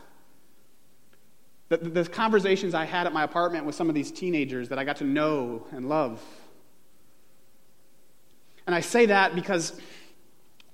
The, 1.69 1.77
the 1.77 2.05
conversations 2.05 2.73
I 2.73 2.86
had 2.86 3.08
at 3.08 3.13
my 3.13 3.23
apartment 3.23 3.65
with 3.65 3.75
some 3.75 3.89
of 3.89 3.95
these 3.95 4.12
teenagers 4.12 4.69
that 4.69 4.79
I 4.79 4.84
got 4.84 4.97
to 4.97 5.03
know 5.03 5.65
and 5.71 5.88
love. 5.88 6.21
And 8.65 8.75
I 8.75 8.82
say 8.82 9.08
that 9.08 9.36
because 9.36 9.79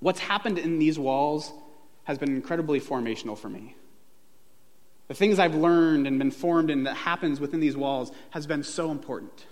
what's 0.00 0.20
happened 0.20 0.58
in 0.58 0.78
these 0.78 0.98
walls 0.98 1.52
has 2.04 2.18
been 2.18 2.34
incredibly 2.34 2.80
formational 2.80 3.36
for 3.36 3.48
me. 3.48 3.74
The 5.08 5.14
things 5.14 5.38
I've 5.38 5.54
learned 5.54 6.06
and 6.06 6.18
been 6.18 6.30
formed 6.30 6.70
in 6.70 6.84
that 6.84 6.94
happens 6.94 7.40
within 7.40 7.60
these 7.60 7.76
walls 7.76 8.10
has 8.30 8.46
been 8.46 8.62
so 8.62 8.90
important. 8.90 9.46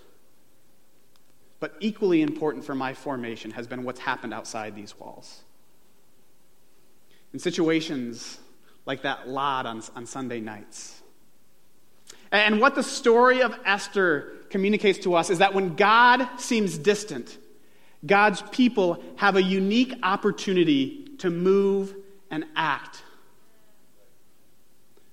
But 1.61 1.75
equally 1.81 2.23
important 2.23 2.65
for 2.65 2.75
my 2.75 2.95
formation 2.95 3.51
has 3.53 3.67
been 3.67 3.85
what's 3.85 4.01
happened 4.01 4.35
outside 4.35 4.75
these 4.75 4.99
walls. 4.99 5.43
In 7.33 7.39
situations 7.39 8.39
like 8.87 9.03
that 9.03 9.29
lot 9.29 9.67
on, 9.67 9.83
on 9.95 10.07
Sunday 10.07 10.41
nights, 10.41 11.03
and 12.35 12.61
what 12.61 12.75
the 12.75 12.83
story 12.83 13.43
of 13.43 13.57
Esther 13.65 14.33
communicates 14.51 15.01
to 15.01 15.15
us 15.15 15.31
is 15.31 15.39
that 15.39 15.55
when 15.55 15.77
God 15.77 16.29
seems 16.37 16.77
distant, 16.77 17.39
God's 18.05 18.43
people 18.43 19.03
have 19.17 19.37
a 19.37 19.43
unique 19.43 19.95
opportunity 20.03 21.09
to 21.19 21.31
move 21.31 21.95
and 22.31 22.45
act. 22.57 23.03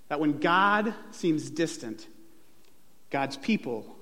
That 0.09 0.19
when 0.19 0.39
God 0.39 0.93
seems 1.11 1.49
distant, 1.49 2.07
God's 3.09 3.37
people 3.37 3.95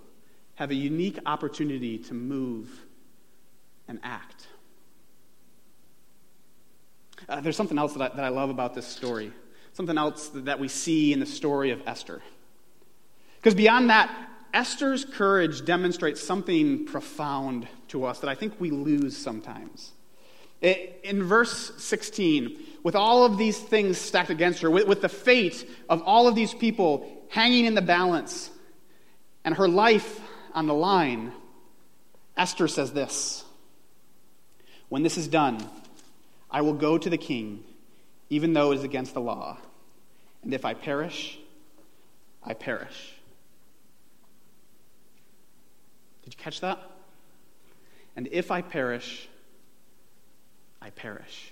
have 0.56 0.72
a 0.72 0.76
unique 0.76 1.20
opportunity 1.26 2.00
to 2.00 2.14
move 2.14 2.70
and 3.88 4.00
act. 4.02 4.48
Uh, 7.28 7.42
there's 7.42 7.58
something 7.58 7.78
else 7.78 7.94
that 7.94 8.14
I, 8.14 8.16
that 8.16 8.26
I 8.26 8.30
love 8.30 8.50
about 8.50 8.76
this 8.76 8.88
story. 8.88 9.32
something 9.74 9.98
else 9.98 10.30
that 10.34 10.60
we 10.60 10.68
see 10.68 11.14
in 11.14 11.20
the 11.20 11.26
story 11.26 11.72
of 11.72 11.82
Esther. 11.86 12.22
Because 13.40 13.56
beyond 13.56 13.90
that, 13.90 14.14
Esther's 14.54 15.06
courage 15.06 15.64
demonstrates 15.64 16.22
something 16.22 16.86
profound 16.86 17.68
to 17.90 18.04
us 18.04 18.20
that 18.20 18.30
I 18.30 18.36
think 18.36 18.60
we 18.60 18.72
lose 18.72 19.16
sometimes. 19.16 19.92
In 20.62 21.24
verse 21.24 21.72
16, 21.78 22.58
with 22.84 22.96
all 22.96 23.24
of 23.26 23.38
these 23.38 23.58
things 23.58 23.98
stacked 23.98 24.30
against 24.30 24.62
her, 24.62 24.70
with, 24.70 25.02
the 25.02 25.10
fate 25.10 25.70
of 25.90 26.02
all 26.02 26.28
of 26.28 26.36
these 26.36 26.54
people 26.54 27.10
hanging 27.30 27.66
in 27.66 27.76
the 27.76 27.82
balance, 27.82 28.50
and 29.46 29.56
her 29.56 29.70
life 29.70 30.20
on 30.54 30.68
the 30.68 30.74
line, 30.74 31.32
Esther 32.36 32.68
says 32.68 32.92
this 32.92 33.46
When 34.90 35.04
this 35.04 35.18
is 35.18 35.30
done, 35.30 35.66
I 36.52 36.62
will 36.62 36.74
go 36.74 36.98
to 36.98 37.10
the 37.10 37.18
king, 37.18 37.64
even 38.30 38.52
though 38.52 38.72
it 38.72 38.80
is 38.80 38.84
against 38.84 39.14
the 39.14 39.22
law. 39.22 39.58
And 40.44 40.54
if 40.54 40.66
I 40.66 40.74
perish, 40.74 41.40
I 42.44 42.54
perish. 42.54 43.14
Did 46.30 46.38
you 46.38 46.44
catch 46.44 46.62
that? 46.62 46.80
And 48.16 48.28
if 48.32 48.52
I 48.52 48.62
perish, 48.62 49.28
I 50.80 50.92
perish. 50.92 51.52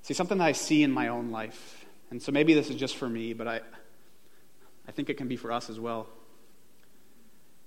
See, 0.00 0.14
something 0.14 0.38
that 0.38 0.44
I 0.44 0.52
see 0.52 0.82
in 0.82 0.90
my 0.90 1.08
own 1.08 1.30
life, 1.30 1.84
and 2.10 2.22
so 2.22 2.32
maybe 2.32 2.54
this 2.54 2.70
is 2.70 2.76
just 2.76 2.96
for 2.96 3.06
me, 3.06 3.34
but 3.34 3.46
I, 3.46 3.60
I 4.88 4.92
think 4.92 5.10
it 5.10 5.18
can 5.18 5.28
be 5.28 5.36
for 5.36 5.52
us 5.52 5.68
as 5.68 5.78
well, 5.78 6.06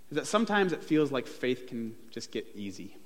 is 0.09 0.15
that 0.15 0.25
sometimes 0.25 0.73
it 0.73 0.83
feels 0.83 1.11
like 1.11 1.27
faith 1.27 1.67
can 1.67 1.95
just 2.09 2.31
get 2.31 2.47
easy. 2.55 2.97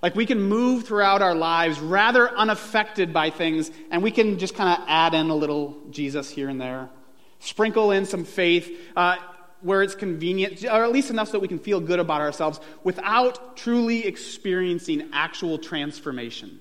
Like 0.00 0.14
we 0.14 0.24
can 0.24 0.40
move 0.40 0.86
throughout 0.86 1.20
our 1.20 1.34
lives 1.34 1.80
rather 1.80 2.30
unaffected 2.30 3.12
by 3.12 3.28
things, 3.28 3.70
and 3.90 4.02
we 4.02 4.10
can 4.10 4.38
just 4.38 4.54
kind 4.54 4.80
of 4.80 4.88
add 4.88 5.12
in 5.12 5.28
a 5.28 5.36
little 5.36 5.76
Jesus 5.90 6.30
here 6.30 6.48
and 6.48 6.58
there, 6.58 6.88
sprinkle 7.40 7.90
in 7.90 8.06
some 8.06 8.24
faith 8.24 8.74
uh, 8.96 9.16
where 9.62 9.82
it's 9.82 9.94
convenient, 9.94 10.64
or 10.64 10.84
at 10.84 10.92
least 10.92 11.10
enough 11.10 11.28
so 11.28 11.32
that 11.32 11.40
we 11.40 11.48
can 11.48 11.58
feel 11.58 11.80
good 11.80 12.00
about 12.00 12.20
ourselves 12.20 12.60
without 12.84 13.56
truly 13.56 14.06
experiencing 14.06 15.08
actual 15.12 15.58
transformation. 15.58 16.60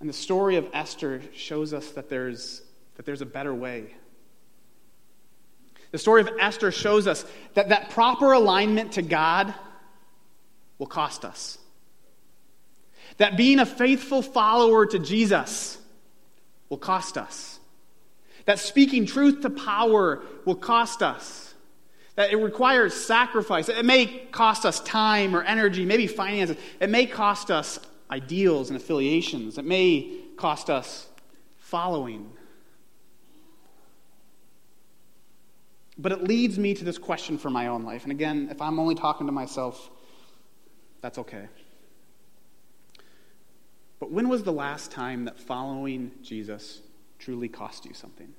And 0.00 0.08
the 0.08 0.14
story 0.14 0.56
of 0.56 0.66
Esther 0.72 1.20
shows 1.34 1.74
us 1.74 1.90
that 1.90 2.08
there's, 2.08 2.62
that 2.96 3.04
there's 3.04 3.20
a 3.20 3.26
better 3.26 3.54
way. 3.54 3.94
The 5.90 5.98
story 5.98 6.22
of 6.22 6.30
Esther 6.40 6.72
shows 6.72 7.06
us 7.06 7.24
that 7.54 7.68
that 7.68 7.90
proper 7.90 8.32
alignment 8.32 8.92
to 8.92 9.02
God 9.02 9.52
will 10.78 10.86
cost 10.86 11.24
us. 11.24 11.58
That 13.18 13.36
being 13.36 13.58
a 13.58 13.66
faithful 13.66 14.22
follower 14.22 14.86
to 14.86 14.98
Jesus 14.98 15.76
will 16.70 16.78
cost 16.78 17.18
us. 17.18 17.59
That 18.50 18.58
speaking 18.58 19.06
truth 19.06 19.42
to 19.42 19.50
power 19.50 20.24
will 20.44 20.56
cost 20.56 21.04
us. 21.04 21.54
That 22.16 22.32
it 22.32 22.36
requires 22.36 22.92
sacrifice. 22.94 23.68
It 23.68 23.84
may 23.84 24.06
cost 24.32 24.66
us 24.66 24.80
time 24.80 25.36
or 25.36 25.44
energy, 25.44 25.84
maybe 25.84 26.08
finances. 26.08 26.56
It 26.80 26.90
may 26.90 27.06
cost 27.06 27.52
us 27.52 27.78
ideals 28.10 28.68
and 28.68 28.76
affiliations. 28.76 29.56
It 29.56 29.64
may 29.64 30.16
cost 30.36 30.68
us 30.68 31.06
following 31.58 32.28
But 35.96 36.10
it 36.10 36.24
leads 36.24 36.58
me 36.58 36.74
to 36.74 36.84
this 36.84 36.98
question 36.98 37.38
for 37.38 37.50
my 37.50 37.68
own 37.68 37.84
life. 37.84 38.02
And 38.02 38.10
again, 38.10 38.48
if 38.50 38.60
I'm 38.60 38.80
only 38.80 38.96
talking 38.96 39.28
to 39.28 39.32
myself, 39.32 39.90
that's 41.02 41.18
okay. 41.18 41.46
But 44.00 44.10
when 44.10 44.28
was 44.28 44.42
the 44.42 44.52
last 44.52 44.90
time 44.90 45.26
that 45.26 45.38
following 45.38 46.10
Jesus 46.20 46.80
truly 47.20 47.48
cost 47.48 47.86
you 47.86 47.94
something? 47.94 48.34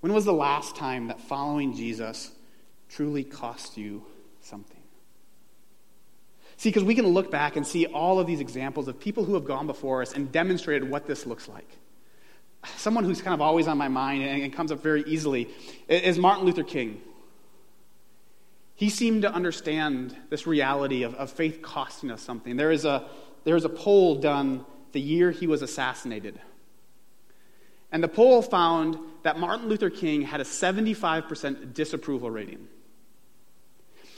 When 0.00 0.12
was 0.12 0.24
the 0.24 0.32
last 0.32 0.76
time 0.76 1.08
that 1.08 1.20
following 1.20 1.74
Jesus 1.74 2.30
truly 2.88 3.24
cost 3.24 3.76
you 3.76 4.04
something? 4.40 4.76
See, 6.56 6.70
because 6.70 6.84
we 6.84 6.94
can 6.94 7.06
look 7.06 7.30
back 7.30 7.56
and 7.56 7.66
see 7.66 7.86
all 7.86 8.18
of 8.18 8.26
these 8.26 8.40
examples 8.40 8.88
of 8.88 8.98
people 8.98 9.24
who 9.24 9.34
have 9.34 9.44
gone 9.44 9.66
before 9.66 10.02
us 10.02 10.12
and 10.12 10.30
demonstrated 10.32 10.88
what 10.88 11.06
this 11.06 11.26
looks 11.26 11.48
like 11.48 11.68
someone 12.76 13.04
who's 13.04 13.22
kind 13.22 13.34
of 13.34 13.40
always 13.40 13.68
on 13.68 13.78
my 13.78 13.88
mind 13.88 14.22
and 14.22 14.52
comes 14.52 14.72
up 14.72 14.82
very 14.82 15.02
easily 15.04 15.48
is 15.88 16.18
Martin 16.18 16.44
Luther 16.44 16.64
King. 16.64 17.00
He 18.74 18.90
seemed 18.90 19.22
to 19.22 19.32
understand 19.32 20.16
this 20.30 20.46
reality 20.46 21.02
of, 21.02 21.14
of 21.14 21.30
faith 21.30 21.62
costing 21.62 22.10
us 22.10 22.22
something. 22.22 22.56
There 22.56 22.70
is, 22.70 22.84
a, 22.84 23.04
there 23.44 23.56
is 23.56 23.64
a 23.64 23.68
poll 23.68 24.16
done 24.16 24.64
the 24.92 25.00
year 25.00 25.30
he 25.30 25.46
was 25.46 25.62
assassinated. 25.62 26.40
And 27.90 28.02
the 28.02 28.08
poll 28.08 28.42
found 28.42 28.98
that 29.22 29.38
Martin 29.38 29.68
Luther 29.68 29.90
King 29.90 30.22
had 30.22 30.40
a 30.40 30.44
75% 30.44 31.72
disapproval 31.74 32.30
rating 32.30 32.68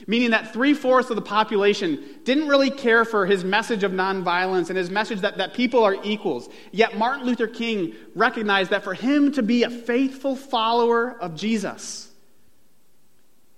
meaning 0.06 0.30
that 0.30 0.52
three 0.52 0.74
fourths 0.74 1.10
of 1.10 1.16
the 1.16 1.22
population 1.22 2.02
didn't 2.24 2.48
really 2.48 2.70
care 2.70 3.04
for 3.04 3.26
his 3.26 3.44
message 3.44 3.82
of 3.82 3.92
nonviolence 3.92 4.68
and 4.68 4.76
his 4.76 4.90
message 4.90 5.20
that, 5.20 5.38
that 5.38 5.54
people 5.54 5.84
are 5.84 5.96
equals. 6.02 6.48
Yet 6.72 6.96
Martin 6.96 7.26
Luther 7.26 7.46
King 7.46 7.94
recognized 8.14 8.70
that 8.70 8.84
for 8.84 8.94
him 8.94 9.32
to 9.32 9.42
be 9.42 9.62
a 9.62 9.70
faithful 9.70 10.36
follower 10.36 11.18
of 11.20 11.34
Jesus, 11.34 12.10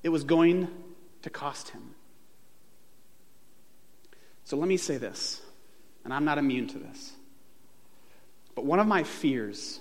it 0.02 0.08
was 0.08 0.24
going 0.24 0.68
to 1.22 1.30
cost 1.30 1.70
him. 1.70 1.94
So 4.44 4.56
let 4.56 4.68
me 4.68 4.76
say 4.76 4.96
this, 4.96 5.40
and 6.04 6.12
I'm 6.12 6.24
not 6.24 6.38
immune 6.38 6.66
to 6.68 6.78
this. 6.78 7.12
But 8.54 8.66
one 8.66 8.80
of 8.80 8.86
my 8.86 9.02
fears, 9.02 9.80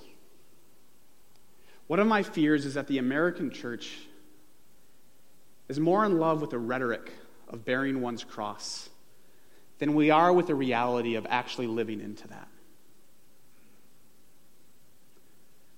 one 1.91 1.99
of 1.99 2.07
my 2.07 2.23
fears 2.23 2.65
is 2.65 2.75
that 2.75 2.87
the 2.87 2.99
American 2.99 3.51
church 3.51 3.97
is 5.67 5.77
more 5.77 6.05
in 6.05 6.19
love 6.19 6.39
with 6.39 6.51
the 6.51 6.57
rhetoric 6.57 7.11
of 7.49 7.65
bearing 7.65 7.99
one's 7.99 8.23
cross 8.23 8.87
than 9.79 9.93
we 9.93 10.09
are 10.09 10.31
with 10.31 10.47
the 10.47 10.55
reality 10.55 11.15
of 11.15 11.27
actually 11.29 11.67
living 11.67 11.99
into 11.99 12.25
that. 12.29 12.47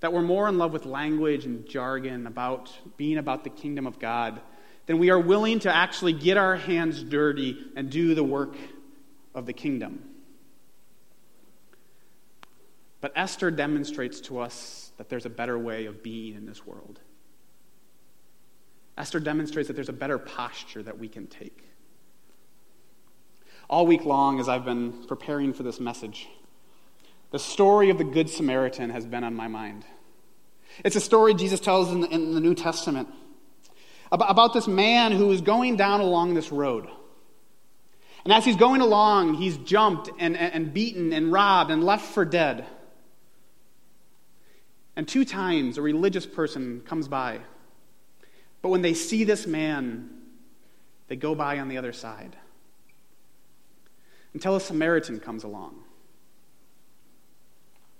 That 0.01 0.13
we're 0.13 0.21
more 0.21 0.47
in 0.47 0.59
love 0.59 0.71
with 0.71 0.85
language 0.85 1.45
and 1.45 1.67
jargon 1.67 2.27
about 2.27 2.71
being 2.95 3.17
about 3.17 3.43
the 3.43 3.49
kingdom 3.49 3.87
of 3.87 3.97
God 3.97 4.39
than 4.85 4.99
we 4.99 5.09
are 5.09 5.19
willing 5.19 5.61
to 5.61 5.75
actually 5.75 6.13
get 6.13 6.37
our 6.37 6.57
hands 6.57 7.01
dirty 7.01 7.57
and 7.75 7.89
do 7.89 8.13
the 8.13 8.23
work 8.23 8.55
of 9.33 9.47
the 9.47 9.53
kingdom. 9.53 10.03
But 13.01 13.13
Esther 13.15 13.49
demonstrates 13.49 14.21
to 14.21 14.37
us 14.37 14.82
that 14.97 15.09
there's 15.09 15.25
a 15.25 15.29
better 15.29 15.57
way 15.57 15.85
of 15.85 16.03
being 16.03 16.35
in 16.35 16.45
this 16.45 16.65
world. 16.65 16.99
Esther 18.97 19.19
demonstrates 19.19 19.67
that 19.67 19.73
there's 19.73 19.89
a 19.89 19.93
better 19.93 20.17
posture 20.17 20.83
that 20.83 20.99
we 20.99 21.07
can 21.07 21.27
take. 21.27 21.63
All 23.69 23.87
week 23.87 24.05
long, 24.05 24.39
as 24.39 24.47
I've 24.47 24.65
been 24.65 25.05
preparing 25.07 25.53
for 25.53 25.63
this 25.63 25.79
message, 25.79 26.27
the 27.31 27.39
story 27.39 27.89
of 27.89 27.97
the 27.97 28.03
Good 28.03 28.29
Samaritan 28.29 28.91
has 28.91 29.05
been 29.05 29.23
on 29.23 29.33
my 29.33 29.47
mind. 29.47 29.85
It's 30.85 30.95
a 30.95 31.01
story 31.01 31.33
Jesus 31.33 31.59
tells 31.59 31.91
in 31.91 32.01
the, 32.01 32.07
in 32.09 32.33
the 32.35 32.39
New 32.39 32.53
Testament 32.53 33.09
about, 34.11 34.29
about 34.29 34.53
this 34.53 34.67
man 34.67 35.11
who 35.11 35.31
is 35.31 35.41
going 35.41 35.75
down 35.75 36.01
along 36.01 36.35
this 36.35 36.51
road. 36.51 36.87
And 38.23 38.31
as 38.31 38.45
he's 38.45 38.55
going 38.55 38.81
along, 38.81 39.35
he's 39.35 39.57
jumped 39.57 40.09
and, 40.19 40.37
and, 40.37 40.53
and 40.53 40.73
beaten 40.73 41.11
and 41.11 41.31
robbed 41.31 41.71
and 41.71 41.83
left 41.83 42.05
for 42.05 42.23
dead. 42.23 42.65
And 44.95 45.07
two 45.07 45.25
times 45.25 45.77
a 45.77 45.81
religious 45.81 46.25
person 46.25 46.81
comes 46.85 47.07
by 47.07 47.39
but 48.63 48.69
when 48.69 48.81
they 48.81 48.93
see 48.95 49.25
this 49.25 49.45
man, 49.45 50.09
they 51.09 51.17
go 51.17 51.35
by 51.35 51.59
on 51.59 51.67
the 51.67 51.77
other 51.77 51.91
side. 51.91 52.35
Until 54.33 54.55
a 54.55 54.61
Samaritan 54.61 55.19
comes 55.19 55.43
along. 55.43 55.83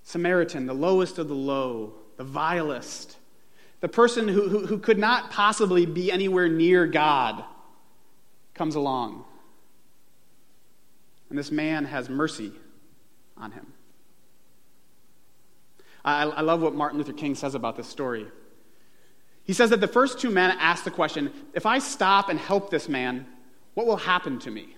Samaritan, 0.02 0.64
the 0.64 0.74
lowest 0.74 1.18
of 1.18 1.28
the 1.28 1.34
low, 1.34 1.92
the 2.16 2.24
vilest, 2.24 3.16
the 3.80 3.88
person 3.88 4.26
who, 4.26 4.48
who, 4.48 4.66
who 4.66 4.78
could 4.78 4.98
not 4.98 5.30
possibly 5.30 5.84
be 5.84 6.10
anywhere 6.10 6.48
near 6.48 6.86
God, 6.86 7.44
comes 8.54 8.74
along. 8.74 9.24
And 11.28 11.38
this 11.38 11.50
man 11.50 11.84
has 11.84 12.08
mercy 12.08 12.52
on 13.36 13.52
him. 13.52 13.66
I, 16.04 16.24
I 16.24 16.40
love 16.42 16.60
what 16.60 16.74
Martin 16.74 16.98
Luther 16.98 17.12
King 17.12 17.34
says 17.34 17.54
about 17.54 17.76
this 17.76 17.88
story. 17.88 18.26
He 19.44 19.52
says 19.52 19.70
that 19.70 19.80
the 19.80 19.88
first 19.88 20.18
two 20.18 20.30
men 20.30 20.56
asked 20.58 20.84
the 20.84 20.90
question 20.90 21.32
if 21.54 21.66
I 21.66 21.78
stop 21.78 22.28
and 22.28 22.38
help 22.38 22.70
this 22.70 22.88
man, 22.88 23.26
what 23.74 23.86
will 23.86 23.96
happen 23.96 24.38
to 24.40 24.50
me? 24.50 24.76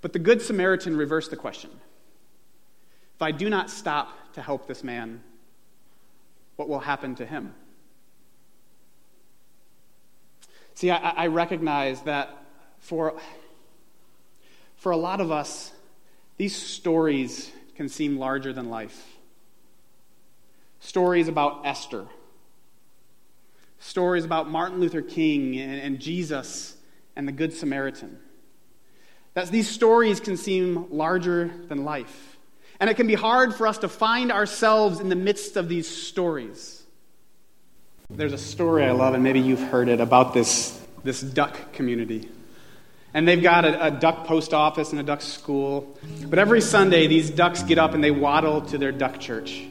But 0.00 0.12
the 0.12 0.18
Good 0.18 0.42
Samaritan 0.42 0.96
reversed 0.96 1.30
the 1.30 1.36
question. 1.36 1.70
If 3.14 3.22
I 3.22 3.30
do 3.30 3.48
not 3.48 3.70
stop 3.70 4.32
to 4.34 4.42
help 4.42 4.66
this 4.66 4.82
man, 4.82 5.22
what 6.56 6.68
will 6.68 6.80
happen 6.80 7.14
to 7.16 7.26
him? 7.26 7.54
See, 10.74 10.90
I, 10.90 10.96
I 11.10 11.26
recognize 11.28 12.02
that 12.02 12.36
for, 12.78 13.14
for 14.76 14.90
a 14.90 14.96
lot 14.96 15.20
of 15.20 15.30
us, 15.30 15.72
these 16.36 16.56
stories 16.56 17.52
can 17.76 17.88
seem 17.88 18.18
larger 18.18 18.52
than 18.52 18.68
life. 18.68 19.06
Stories 20.82 21.28
about 21.28 21.64
Esther, 21.64 22.06
stories 23.78 24.24
about 24.24 24.50
Martin 24.50 24.80
Luther 24.80 25.00
King 25.00 25.56
and, 25.56 25.80
and 25.80 26.00
Jesus 26.00 26.76
and 27.14 27.26
the 27.26 27.30
Good 27.30 27.54
Samaritan. 27.54 28.18
That 29.34 29.46
these 29.46 29.70
stories 29.70 30.18
can 30.18 30.36
seem 30.36 30.88
larger 30.90 31.52
than 31.68 31.84
life. 31.84 32.36
And 32.80 32.90
it 32.90 32.94
can 32.94 33.06
be 33.06 33.14
hard 33.14 33.54
for 33.54 33.68
us 33.68 33.78
to 33.78 33.88
find 33.88 34.32
ourselves 34.32 34.98
in 34.98 35.08
the 35.08 35.14
midst 35.14 35.56
of 35.56 35.68
these 35.68 35.86
stories. 35.86 36.82
There's 38.10 38.32
a 38.32 38.38
story 38.38 38.84
I 38.84 38.90
love, 38.90 39.14
and 39.14 39.22
maybe 39.22 39.38
you've 39.38 39.62
heard 39.62 39.88
it, 39.88 40.00
about 40.00 40.34
this, 40.34 40.78
this 41.04 41.20
duck 41.20 41.72
community. 41.74 42.28
And 43.14 43.26
they've 43.26 43.42
got 43.42 43.64
a, 43.64 43.86
a, 43.86 43.90
duck 43.92 44.26
post 44.26 44.52
office 44.52 44.90
and 44.90 44.98
a 44.98 45.04
duck 45.04 45.22
school. 45.22 45.96
But 46.26 46.40
every 46.40 46.60
Sunday, 46.60 47.06
these 47.06 47.30
ducks 47.30 47.62
get 47.62 47.78
up 47.78 47.94
and 47.94 48.02
they 48.02 48.10
waddle 48.10 48.62
to 48.62 48.78
their 48.78 48.90
duck 48.90 49.20
church. 49.20 49.68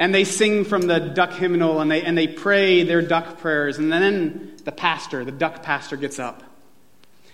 And 0.00 0.14
they 0.14 0.24
sing 0.24 0.64
from 0.64 0.82
the 0.82 0.98
duck 0.98 1.34
hymnal 1.34 1.78
and 1.82 1.90
they, 1.90 2.00
and 2.00 2.16
they 2.16 2.26
pray 2.26 2.84
their 2.84 3.02
duck 3.02 3.38
prayers. 3.38 3.76
And 3.76 3.92
then 3.92 4.56
the 4.64 4.72
pastor, 4.72 5.26
the 5.26 5.30
duck 5.30 5.62
pastor, 5.62 5.98
gets 5.98 6.18
up. 6.18 6.42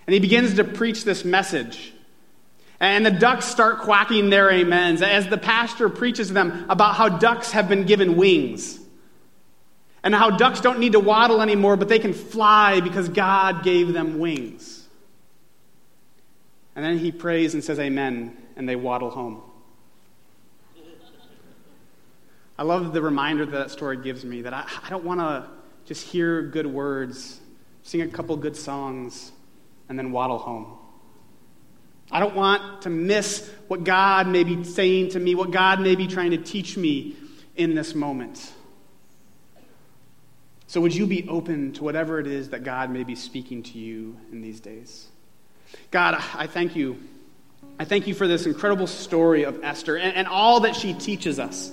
And 0.05 0.15
he 0.15 0.19
begins 0.19 0.55
to 0.55 0.65
preach 0.65 1.05
this 1.05 1.25
message. 1.25 1.93
And 2.81 3.07
the 3.07 3.13
ducks 3.13 3.45
start 3.45 3.83
quacking 3.83 4.31
their 4.31 4.51
amens 4.51 5.01
as 5.01 5.29
the 5.29 5.39
pastor 5.39 5.89
preaches 5.89 6.33
them 6.33 6.67
about 6.69 6.97
how 6.97 7.09
ducks 7.09 7.53
have 7.53 7.69
been 7.69 7.85
given 7.85 8.17
wings. 8.17 8.81
And 10.03 10.13
how 10.13 10.31
ducks 10.31 10.61
don't 10.61 10.81
need 10.81 10.93
to 10.93 11.01
waddle 11.01 11.43
anymore, 11.43 11.77
but 11.77 11.89
they 11.89 12.01
can 12.01 12.15
fly 12.15 12.81
because 12.81 13.09
God 13.09 13.63
gave 13.63 13.93
them 13.93 14.19
wings. 14.19 14.85
And 16.75 16.85
then 16.85 16.99
he 16.99 17.13
prays 17.13 17.55
and 17.55 17.63
says, 17.63 17.79
Amen, 17.79 18.37
and 18.57 18.69
they 18.69 18.75
waddle 18.75 19.11
home. 19.11 19.41
I 22.59 22.63
love 22.63 22.93
the 22.93 23.03
reminder 23.03 23.45
that 23.45 23.53
that 23.53 23.71
story 23.71 23.99
gives 23.99 24.25
me 24.25 24.43
that 24.43 24.55
I, 24.55 24.67
I 24.85 24.89
don't 24.89 25.05
want 25.05 25.21
to 25.21 25.47
just 25.85 26.07
hear 26.07 26.43
good 26.43 26.67
words, 26.67 27.39
sing 27.83 28.01
a 28.01 28.09
couple 28.09 28.37
good 28.37 28.57
songs, 28.57 29.31
and 29.89 29.99
then 29.99 30.11
waddle 30.11 30.39
home. 30.39 30.79
I 32.11 32.21
don't 32.21 32.35
want 32.35 32.83
to 32.83 32.91
miss 32.91 33.49
what 33.69 33.85
God 33.85 34.29
may 34.29 34.45
be 34.45 34.65
saying 34.65 35.11
to 35.11 35.21
me, 35.21 35.35
what 35.35 35.51
God 35.51 35.81
may 35.81 35.97
be 35.97 36.07
trying 36.07 36.31
to 36.31 36.39
teach 36.39 36.77
me 36.77 37.17
in 37.57 37.75
this 37.75 37.95
moment. 37.95 38.53
So, 40.69 40.81
would 40.81 40.95
you 40.95 41.07
be 41.07 41.29
open 41.29 41.73
to 41.75 41.85
whatever 41.85 42.19
it 42.19 42.27
is 42.27 42.51
that 42.51 42.65
God 42.65 42.91
may 42.91 43.05
be 43.05 43.15
speaking 43.15 43.63
to 43.65 43.79
you 43.79 44.17
in 44.33 44.41
these 44.41 44.61
days? 44.61 45.07
God, 45.91 46.15
I 46.35 46.47
thank 46.47 46.75
you. 46.75 46.99
I 47.79 47.85
thank 47.85 48.07
you 48.07 48.15
for 48.15 48.27
this 48.27 48.47
incredible 48.47 48.87
story 48.87 49.45
of 49.45 49.63
Esther 49.63 49.97
and, 49.97 50.15
and 50.17 50.27
all 50.27 50.61
that 50.61 50.75
she 50.75 50.95
teaches 50.95 51.39
us. 51.39 51.71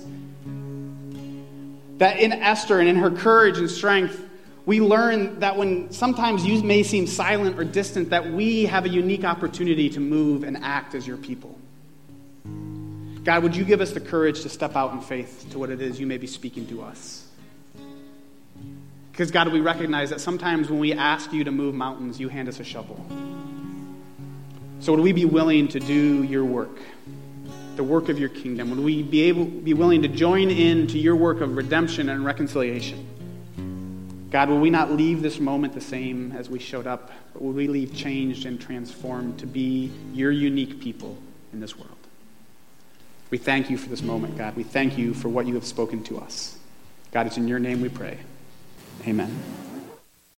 That 1.98 2.18
in 2.18 2.32
Esther 2.32 2.80
and 2.80 2.88
in 2.88 2.96
her 2.96 3.10
courage 3.10 3.58
and 3.58 3.70
strength, 3.70 4.20
we 4.66 4.80
learn 4.80 5.40
that 5.40 5.56
when 5.56 5.92
sometimes 5.92 6.44
you 6.44 6.62
may 6.62 6.82
seem 6.82 7.06
silent 7.06 7.58
or 7.58 7.64
distant, 7.64 8.10
that 8.10 8.32
we 8.32 8.64
have 8.64 8.86
a 8.86 8.88
unique 8.88 9.24
opportunity 9.24 9.90
to 9.90 10.00
move 10.00 10.42
and 10.42 10.56
act 10.62 10.94
as 10.94 11.06
your 11.06 11.18
people. 11.18 11.58
God, 13.24 13.42
would 13.42 13.56
you 13.56 13.64
give 13.64 13.80
us 13.80 13.92
the 13.92 14.00
courage 14.00 14.42
to 14.42 14.48
step 14.48 14.76
out 14.76 14.92
in 14.92 15.00
faith 15.00 15.46
to 15.50 15.58
what 15.58 15.70
it 15.70 15.80
is 15.80 15.98
you 15.98 16.06
may 16.06 16.18
be 16.18 16.26
speaking 16.26 16.66
to 16.68 16.82
us? 16.82 17.26
Because, 19.10 19.30
God, 19.30 19.52
we 19.52 19.60
recognize 19.60 20.10
that 20.10 20.20
sometimes 20.20 20.68
when 20.68 20.80
we 20.80 20.92
ask 20.92 21.32
you 21.32 21.44
to 21.44 21.50
move 21.50 21.74
mountains, 21.74 22.18
you 22.18 22.28
hand 22.28 22.48
us 22.48 22.58
a 22.58 22.64
shovel. 22.64 23.04
So, 24.80 24.92
would 24.92 25.00
we 25.00 25.12
be 25.12 25.24
willing 25.24 25.68
to 25.68 25.80
do 25.80 26.24
your 26.24 26.44
work, 26.44 26.78
the 27.76 27.84
work 27.84 28.08
of 28.08 28.18
your 28.18 28.28
kingdom? 28.28 28.70
Would 28.70 28.80
we 28.80 29.02
be, 29.02 29.22
able, 29.22 29.44
be 29.44 29.74
willing 29.74 30.02
to 30.02 30.08
join 30.08 30.50
in 30.50 30.86
to 30.88 30.98
your 30.98 31.16
work 31.16 31.40
of 31.40 31.56
redemption 31.56 32.08
and 32.08 32.24
reconciliation? 32.24 33.08
God, 34.30 34.48
will 34.48 34.58
we 34.58 34.70
not 34.70 34.90
leave 34.90 35.22
this 35.22 35.38
moment 35.38 35.74
the 35.74 35.80
same 35.80 36.32
as 36.32 36.50
we 36.50 36.58
showed 36.58 36.86
up, 36.86 37.12
but 37.32 37.42
will 37.42 37.52
we 37.52 37.68
leave 37.68 37.94
changed 37.94 38.46
and 38.46 38.60
transformed 38.60 39.38
to 39.38 39.46
be 39.46 39.92
your 40.12 40.32
unique 40.32 40.80
people 40.80 41.16
in 41.52 41.60
this 41.60 41.78
world? 41.78 41.90
We 43.30 43.38
thank 43.38 43.70
you 43.70 43.78
for 43.78 43.88
this 43.88 44.02
moment, 44.02 44.36
God. 44.36 44.56
We 44.56 44.64
thank 44.64 44.98
you 44.98 45.14
for 45.14 45.28
what 45.28 45.46
you 45.46 45.54
have 45.54 45.64
spoken 45.64 46.02
to 46.04 46.18
us. 46.18 46.58
God, 47.12 47.26
it's 47.26 47.36
in 47.36 47.46
your 47.46 47.60
name 47.60 47.80
we 47.80 47.88
pray. 47.88 48.18
Amen. 49.06 49.30